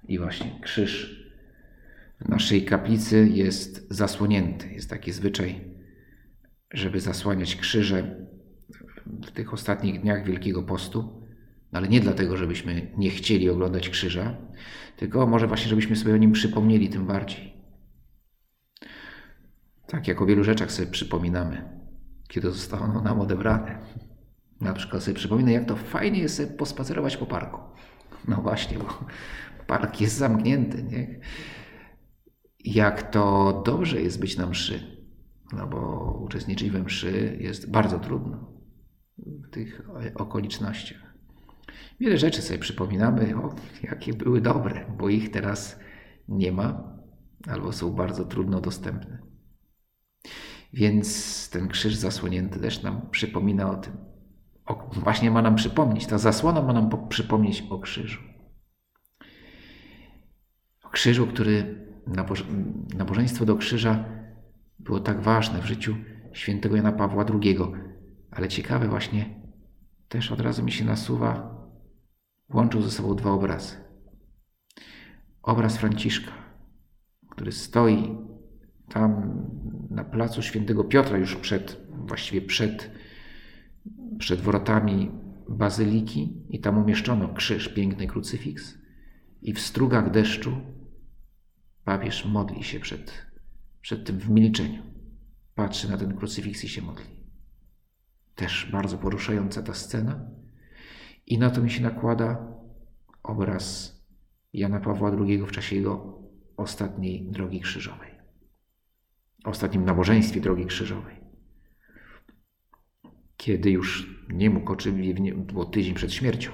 I 0.07 0.19
właśnie 0.19 0.59
krzyż 0.61 1.21
naszej 2.29 2.65
kaplicy 2.65 3.29
jest 3.33 3.87
zasłonięty. 3.89 4.73
Jest 4.73 4.89
taki 4.89 5.11
zwyczaj, 5.11 5.61
żeby 6.73 6.99
zasłaniać 6.99 7.55
krzyże 7.55 8.25
w 9.05 9.31
tych 9.31 9.53
ostatnich 9.53 10.01
dniach 10.01 10.25
Wielkiego 10.25 10.63
Postu. 10.63 11.01
No 11.71 11.79
ale 11.79 11.87
nie 11.87 11.99
dlatego, 11.99 12.37
żebyśmy 12.37 12.91
nie 12.97 13.09
chcieli 13.09 13.49
oglądać 13.49 13.89
krzyża, 13.89 14.37
tylko 14.97 15.27
może 15.27 15.47
właśnie, 15.47 15.69
żebyśmy 15.69 15.95
sobie 15.95 16.13
o 16.13 16.17
nim 16.17 16.31
przypomnieli 16.31 16.89
tym 16.89 17.07
bardziej. 17.07 17.53
Tak 19.87 20.07
jak 20.07 20.21
o 20.21 20.25
wielu 20.25 20.43
rzeczach 20.43 20.71
sobie 20.71 20.91
przypominamy, 20.91 21.79
kiedy 22.27 22.51
zostało 22.51 23.01
nam 23.01 23.19
odebrane. 23.19 23.79
Na 24.61 24.73
przykład 24.73 25.03
sobie 25.03 25.15
przypominam, 25.15 25.51
jak 25.51 25.65
to 25.65 25.75
fajnie 25.75 26.19
jest 26.19 26.35
sobie 26.35 26.49
pospacerować 26.49 27.17
po 27.17 27.25
parku. 27.25 27.59
No 28.27 28.35
właśnie, 28.35 28.77
bo 28.79 28.85
park 29.67 30.01
jest 30.01 30.17
zamknięty, 30.17 30.83
nie? 30.83 31.19
Jak 32.65 33.11
to 33.11 33.53
dobrze 33.65 34.01
jest 34.01 34.19
być 34.19 34.37
na 34.37 34.47
mszy, 34.47 34.97
no 35.53 35.67
bo 35.67 36.11
uczestniczyć 36.25 36.69
we 36.69 36.83
mszy 36.83 37.37
jest 37.39 37.71
bardzo 37.71 37.99
trudno 37.99 38.51
w 39.17 39.49
tych 39.49 39.81
okolicznościach. 40.15 41.13
Wiele 41.99 42.17
rzeczy 42.17 42.41
sobie 42.41 42.59
przypominamy, 42.59 43.35
o, 43.35 43.55
jakie 43.83 44.13
były 44.13 44.41
dobre, 44.41 44.85
bo 44.97 45.09
ich 45.09 45.31
teraz 45.31 45.79
nie 46.27 46.51
ma 46.51 46.97
albo 47.47 47.71
są 47.71 47.91
bardzo 47.93 48.25
trudno 48.25 48.61
dostępne. 48.61 49.19
Więc 50.73 51.49
ten 51.49 51.67
krzyż 51.67 51.95
zasłonięty 51.95 52.59
też 52.59 52.83
nam 52.83 53.09
przypomina 53.11 53.71
o 53.71 53.75
tym. 53.75 54.10
Właśnie 54.93 55.31
ma 55.31 55.41
nam 55.41 55.55
przypomnieć, 55.55 56.07
ta 56.07 56.17
zasłona 56.17 56.61
ma 56.61 56.73
nam 56.73 57.07
przypomnieć 57.09 57.63
o 57.69 57.79
krzyżu. 57.79 58.19
O 60.83 60.89
krzyżu, 60.89 61.27
który 61.27 61.85
nabożeństwo 62.97 63.45
do 63.45 63.55
krzyża 63.55 64.05
było 64.79 64.99
tak 64.99 65.21
ważne 65.21 65.61
w 65.61 65.65
życiu 65.65 65.95
świętego 66.33 66.75
Jana 66.75 66.91
Pawła 66.91 67.25
II. 67.43 67.57
Ale 68.31 68.47
ciekawe 68.47 68.87
właśnie, 68.87 69.41
też 70.07 70.31
od 70.31 70.41
razu 70.41 70.63
mi 70.63 70.71
się 70.71 70.85
nasuwa, 70.85 71.57
łączył 72.53 72.81
ze 72.81 72.91
sobą 72.91 73.15
dwa 73.15 73.31
obrazy. 73.31 73.75
Obraz 75.43 75.77
Franciszka, 75.77 76.31
który 77.29 77.51
stoi 77.51 78.17
tam 78.89 79.31
na 79.89 80.03
placu 80.03 80.41
świętego 80.41 80.83
Piotra, 80.83 81.17
już 81.17 81.35
przed, 81.35 81.77
właściwie 81.89 82.41
przed, 82.41 82.91
przed 84.19 84.41
wrotami 84.41 85.11
bazyliki, 85.49 86.43
i 86.49 86.59
tam 86.59 86.77
umieszczono 86.77 87.33
krzyż, 87.33 87.69
piękny 87.69 88.07
krucyfiks. 88.07 88.77
I 89.41 89.53
w 89.53 89.59
strugach 89.59 90.11
deszczu 90.11 90.57
papież 91.83 92.25
modli 92.25 92.63
się 92.63 92.79
przed, 92.79 93.25
przed 93.81 94.05
tym 94.05 94.19
w 94.19 94.29
milczeniu. 94.29 94.83
Patrzy 95.55 95.89
na 95.89 95.97
ten 95.97 96.17
krucyfiks 96.17 96.63
i 96.63 96.69
się 96.69 96.81
modli. 96.81 97.21
Też 98.35 98.69
bardzo 98.71 98.97
poruszająca 98.97 99.63
ta 99.63 99.73
scena. 99.73 100.25
I 101.25 101.37
na 101.37 101.49
to 101.49 101.61
mi 101.61 101.69
się 101.69 101.83
nakłada 101.83 102.47
obraz 103.23 103.95
Jana 104.53 104.79
Pawła 104.79 105.11
II 105.11 105.37
w 105.37 105.51
czasie 105.51 105.75
jego 105.75 106.21
ostatniej 106.57 107.31
drogi 107.31 107.59
krzyżowej. 107.59 108.11
Ostatnim 109.45 109.85
nabożeństwie 109.85 110.41
drogi 110.41 110.65
krzyżowej. 110.65 111.20
Kiedy 113.41 113.71
już 113.71 114.19
nie 114.29 114.49
mógł, 114.49 114.71
oczywiście, 114.71 115.35
było 115.35 115.65
tydzień 115.65 115.93
przed 115.93 116.13
śmiercią, 116.13 116.51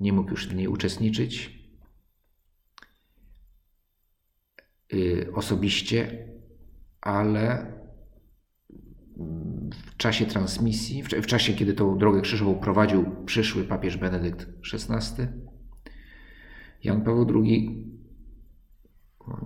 nie 0.00 0.12
mógł 0.12 0.30
już 0.30 0.48
w 0.48 0.54
niej 0.54 0.68
uczestniczyć. 0.68 1.60
Yy, 4.92 5.32
osobiście, 5.34 6.28
ale 7.00 7.72
w 9.86 9.96
czasie 9.96 10.26
transmisji, 10.26 11.02
w 11.02 11.26
czasie, 11.26 11.52
kiedy 11.52 11.74
tą 11.74 11.98
drogę 11.98 12.20
krzyżową 12.20 12.54
prowadził 12.54 13.24
przyszły 13.26 13.64
papież 13.64 13.96
Benedykt 13.96 14.46
XVI, 14.74 15.22
Jan 16.84 17.04
Paweł 17.04 17.42
II 17.42 17.86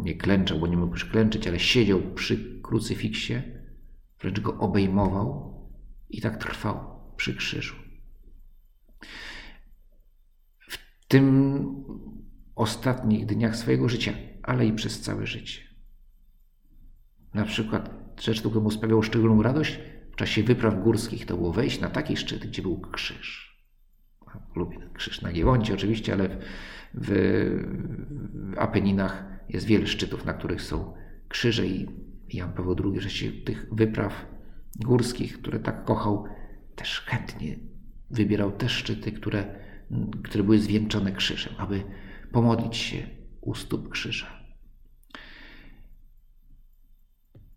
nie 0.02 0.14
klęczał, 0.14 0.58
bo 0.58 0.66
nie 0.66 0.76
mógł 0.76 0.92
już 0.92 1.04
klęczyć, 1.04 1.48
ale 1.48 1.58
siedział 1.58 2.00
przy 2.14 2.60
krucyfiksie, 2.62 3.34
wręcz 4.20 4.40
go 4.40 4.58
obejmował 4.58 5.53
i 6.10 6.20
tak 6.20 6.36
trwał 6.36 7.00
przy 7.16 7.34
krzyżu. 7.34 7.74
W 10.68 11.06
tym 11.08 11.74
ostatnich 12.54 13.26
dniach 13.26 13.56
swojego 13.56 13.88
życia, 13.88 14.12
ale 14.42 14.66
i 14.66 14.72
przez 14.72 15.00
całe 15.00 15.26
życie. 15.26 15.60
Na 17.34 17.44
przykład 17.44 17.90
rzecz, 18.20 18.40
która 18.40 18.60
mu 18.60 18.70
sprawiała 18.70 19.02
szczególną 19.02 19.42
radość 19.42 19.78
w 20.12 20.16
czasie 20.16 20.42
wypraw 20.42 20.82
górskich, 20.82 21.26
to 21.26 21.36
było 21.36 21.52
wejść 21.52 21.80
na 21.80 21.90
taki 21.90 22.16
szczyt, 22.16 22.46
gdzie 22.46 22.62
był 22.62 22.80
krzyż. 22.80 23.54
Lubię 24.56 24.78
krzyż 24.94 25.22
na 25.22 25.32
Giewoncie 25.32 25.74
oczywiście, 25.74 26.12
ale 26.12 26.28
w, 26.94 27.08
w 28.54 28.58
Apeninach 28.58 29.24
jest 29.48 29.66
wiele 29.66 29.86
szczytów, 29.86 30.24
na 30.24 30.32
których 30.32 30.62
są 30.62 30.94
krzyże 31.28 31.66
i 31.66 31.88
Jan 32.32 32.52
Paweł 32.52 32.76
II, 32.84 33.00
że 33.00 33.10
się 33.10 33.32
tych 33.32 33.66
wypraw 33.72 34.26
górskich, 34.76 35.38
które 35.38 35.58
tak 35.58 35.84
kochał, 35.84 36.24
też 36.76 37.00
chętnie 37.00 37.56
wybierał 38.10 38.52
te 38.52 38.68
szczyty, 38.68 39.12
które, 39.12 39.54
które 40.24 40.44
były 40.44 40.58
zwieńczone 40.58 41.12
krzyżem, 41.12 41.54
aby 41.58 41.82
pomodlić 42.32 42.76
się 42.76 43.06
u 43.40 43.54
stóp 43.54 43.88
krzyża. 43.88 44.44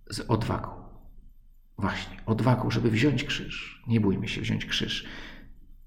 z 0.09 0.19
odwagą. 0.19 0.69
Właśnie, 1.77 2.17
odwagą, 2.25 2.69
żeby 2.71 2.91
wziąć 2.91 3.23
krzyż. 3.23 3.83
Nie 3.87 3.99
bójmy 3.99 4.27
się 4.27 4.41
wziąć 4.41 4.65
krzyż. 4.65 5.05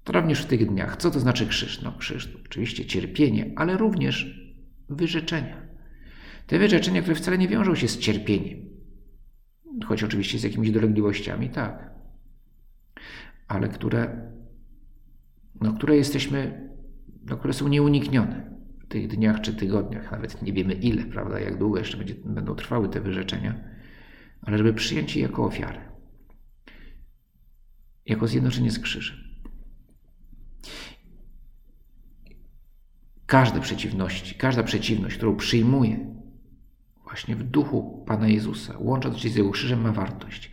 To 0.03 0.13
również 0.13 0.41
w 0.41 0.45
tych 0.45 0.69
dniach. 0.69 0.97
Co 0.97 1.11
to 1.11 1.19
znaczy 1.19 1.47
krzyż? 1.47 1.81
No, 1.81 1.91
krzyż 1.97 2.27
to 2.27 2.39
oczywiście 2.45 2.85
cierpienie, 2.85 3.53
ale 3.55 3.77
również 3.77 4.41
wyrzeczenia. 4.89 5.61
Te 6.47 6.59
wyrzeczenia, 6.59 7.01
które 7.01 7.15
wcale 7.15 7.37
nie 7.37 7.47
wiążą 7.47 7.75
się 7.75 7.87
z 7.87 7.99
cierpieniem, 7.99 8.59
choć 9.85 10.03
oczywiście 10.03 10.39
z 10.39 10.43
jakimiś 10.43 10.71
dolegliwościami, 10.71 11.49
tak, 11.49 11.91
ale 13.47 13.69
które, 13.69 14.31
no, 15.61 15.73
które 15.73 15.97
jesteśmy, 15.97 16.69
no, 17.23 17.37
które 17.37 17.53
są 17.53 17.67
nieuniknione 17.67 18.51
w 18.79 18.87
tych 18.87 19.07
dniach 19.07 19.41
czy 19.41 19.53
tygodniach, 19.53 20.11
nawet 20.11 20.41
nie 20.41 20.53
wiemy 20.53 20.73
ile, 20.73 21.05
prawda, 21.05 21.39
jak 21.39 21.57
długo 21.57 21.79
jeszcze 21.79 21.97
będzie, 21.97 22.15
będą 22.25 22.55
trwały 22.55 22.89
te 22.89 23.01
wyrzeczenia. 23.01 23.63
Ale 24.41 24.57
żeby 24.57 24.73
przyjąć 24.73 25.15
je 25.15 25.21
jako 25.21 25.45
ofiarę, 25.45 25.81
jako 28.05 28.27
zjednoczenie 28.27 28.71
z 28.71 28.79
krzyżem. 28.79 29.17
Każde 33.25 33.59
przeciwności, 33.59 34.35
każda 34.35 34.63
przeciwność, 34.63 35.17
którą 35.17 35.35
przyjmuję 35.35 36.20
właśnie 37.11 37.35
w 37.35 37.43
duchu 37.43 38.03
Pana 38.07 38.27
Jezusa, 38.27 38.73
łącząc 38.79 39.17
się 39.17 39.29
z 39.29 39.35
Jego 39.35 39.51
krzyżem, 39.51 39.81
ma 39.81 39.91
wartość. 39.91 40.51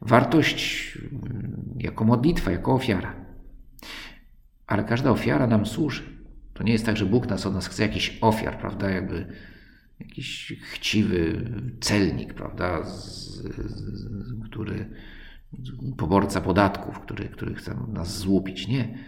Wartość 0.00 0.98
mm, 1.12 1.74
jako 1.78 2.04
modlitwa, 2.04 2.50
jako 2.50 2.74
ofiara. 2.74 3.14
Ale 4.66 4.84
każda 4.84 5.10
ofiara 5.10 5.46
nam 5.46 5.66
służy. 5.66 6.02
To 6.54 6.62
nie 6.62 6.72
jest 6.72 6.86
tak, 6.86 6.96
że 6.96 7.06
Bóg 7.06 7.26
nas 7.26 7.46
od 7.46 7.54
nas 7.54 7.66
chce 7.66 7.82
jakiś 7.82 8.18
ofiar, 8.20 8.58
prawda? 8.58 8.90
Jakby 8.90 9.26
jakiś 10.00 10.54
chciwy 10.72 11.50
celnik, 11.80 12.34
prawda, 12.34 12.84
z, 12.84 13.26
z, 13.66 14.44
który 14.44 14.90
poborca 15.96 16.40
podatków, 16.40 17.00
który, 17.00 17.28
który 17.28 17.54
chce 17.54 17.76
nas 17.88 18.18
złupić. 18.18 18.68
Nie. 18.68 18.98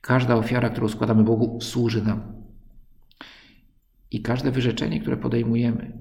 Każda 0.00 0.36
ofiara, 0.36 0.70
którą 0.70 0.88
składamy 0.88 1.24
Bogu, 1.24 1.60
służy 1.60 2.02
nam. 2.02 2.43
I 4.14 4.22
każde 4.22 4.50
wyrzeczenie, 4.50 5.00
które 5.00 5.16
podejmujemy, 5.16 5.98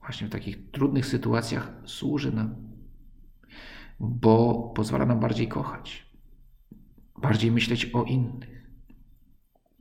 właśnie 0.00 0.26
w 0.26 0.30
takich 0.30 0.70
trudnych 0.70 1.06
sytuacjach, 1.06 1.72
służy 1.84 2.32
nam, 2.32 2.54
bo 4.00 4.62
pozwala 4.76 5.06
nam 5.06 5.20
bardziej 5.20 5.48
kochać, 5.48 6.06
bardziej 7.22 7.52
myśleć 7.52 7.90
o 7.94 8.04
innych. 8.04 8.70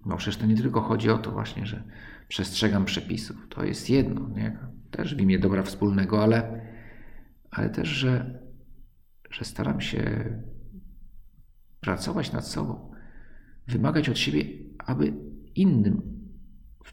No 0.05 0.17
przecież 0.17 0.37
to 0.37 0.45
nie 0.45 0.55
tylko 0.55 0.81
chodzi 0.81 1.09
o 1.09 1.17
to 1.17 1.31
właśnie, 1.31 1.65
że 1.65 1.83
przestrzegam 2.27 2.85
przepisów. 2.85 3.47
To 3.49 3.63
jest 3.63 3.89
jedno, 3.89 4.29
nie? 4.29 4.57
też 4.91 5.15
w 5.15 5.19
imię 5.19 5.39
dobra 5.39 5.63
wspólnego, 5.63 6.23
ale, 6.23 6.61
ale 7.51 7.69
też, 7.69 7.87
że, 7.87 8.39
że 9.29 9.45
staram 9.45 9.81
się 9.81 10.33
pracować 11.79 12.31
nad 12.31 12.47
sobą, 12.47 12.91
wymagać 13.67 14.09
od 14.09 14.17
siebie, 14.17 14.45
aby 14.77 15.13
innym 15.55 16.16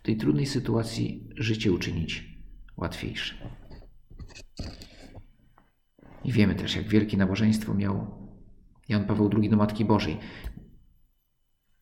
tej 0.04 0.16
trudnej 0.16 0.46
sytuacji 0.46 1.28
życie 1.36 1.72
uczynić 1.72 2.38
łatwiejszym. 2.76 3.38
I 6.24 6.32
wiemy 6.32 6.54
też, 6.54 6.76
jak 6.76 6.88
wielkie 6.88 7.16
nabożeństwo 7.16 7.74
miał 7.74 8.06
Jan 8.88 9.04
Paweł 9.04 9.30
II 9.36 9.50
do 9.50 9.56
Matki 9.56 9.84
Bożej. 9.84 10.18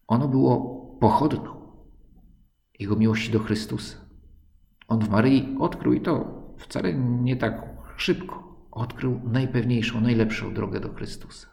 Ono 0.07 0.29
było 0.29 0.57
pochodną 1.01 1.73
Jego 2.79 2.97
miłości 2.97 3.33
do 3.33 3.39
Chrystusa. 3.39 3.97
On 4.89 5.01
w 5.01 5.09
Maryi 5.09 5.57
odkrył 5.61 5.93
i 5.93 6.01
to 6.01 6.43
wcale 6.59 6.95
nie 6.95 7.37
tak 7.37 7.63
szybko. 7.97 8.67
Odkrył 8.71 9.21
najpewniejszą, 9.25 10.01
najlepszą 10.01 10.55
drogę 10.55 10.81
do 10.81 10.95
Chrystusa. 10.95 11.49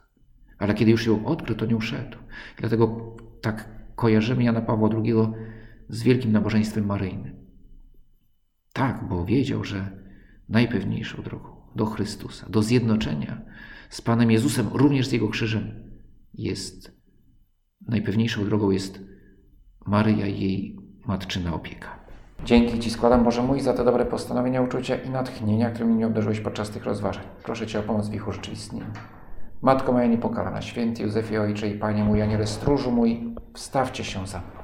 Ale 0.58 0.74
kiedy 0.74 0.92
już 0.92 1.06
ją 1.08 1.26
odkrył, 1.26 1.56
to 1.56 1.66
nią 1.66 1.80
szedł. 1.80 2.18
Dlatego 2.58 3.16
tak 3.42 3.70
kojarzymy 3.96 4.44
Jana 4.44 4.62
Pawła 4.62 4.90
II 5.04 5.14
z 5.90 6.04
wielkim 6.04 6.32
nabożeństwem 6.32 6.86
maryjnym. 6.86 7.36
Tak, 8.74 9.08
bo 9.10 9.26
wiedział, 9.26 9.64
że 9.64 10.04
najpewniejszą 10.50 11.24
drogą 11.24 11.50
do 11.76 11.86
Chrystusa, 11.86 12.50
do 12.50 12.64
zjednoczenia 12.64 13.42
z 13.90 14.02
Panem 14.02 14.32
Jezusem, 14.32 14.68
również 14.74 15.08
z 15.08 15.12
Jego 15.12 15.28
krzyżem, 15.28 15.92
jest 16.34 17.00
najpewniejszą 17.88 18.46
drogą 18.46 18.72
jest 18.72 19.00
Maryja 19.86 20.28
i 20.28 20.42
jej 20.42 20.80
matczyna 21.08 21.54
opieka. 21.54 22.00
Dzięki 22.46 22.80
Ci 22.80 22.90
składam, 22.90 23.24
Boże 23.24 23.44
mój, 23.44 23.62
za 23.62 23.74
te 23.74 23.86
dobre 23.86 24.06
postanowienia, 24.06 24.62
uczucia 24.62 24.96
i 24.96 25.10
natchnienia, 25.10 25.70
którymi 25.70 25.94
mnie 25.94 26.08
obdarzyłeś 26.08 26.40
podczas 26.40 26.70
tych 26.70 26.86
rozważań. 26.86 27.24
Proszę 27.44 27.68
Cię 27.68 27.80
o 27.80 27.84
pomoc 27.84 28.10
w 28.10 28.14
ich 28.14 28.28
urzeczywistnieniu. 28.28 28.86
Matko 29.62 29.92
moja 29.92 30.08
niepokalana, 30.08 30.62
święty 30.62 31.04
Józefie 31.04 31.38
Ojcze 31.38 31.68
i 31.68 31.80
Panie 31.80 32.04
mój, 32.04 32.22
Aniele 32.22 32.48
stróżu 32.48 32.92
mój, 32.92 33.36
wstawcie 33.54 34.04
się 34.04 34.28
za 34.28 34.40
mną. 34.40 34.59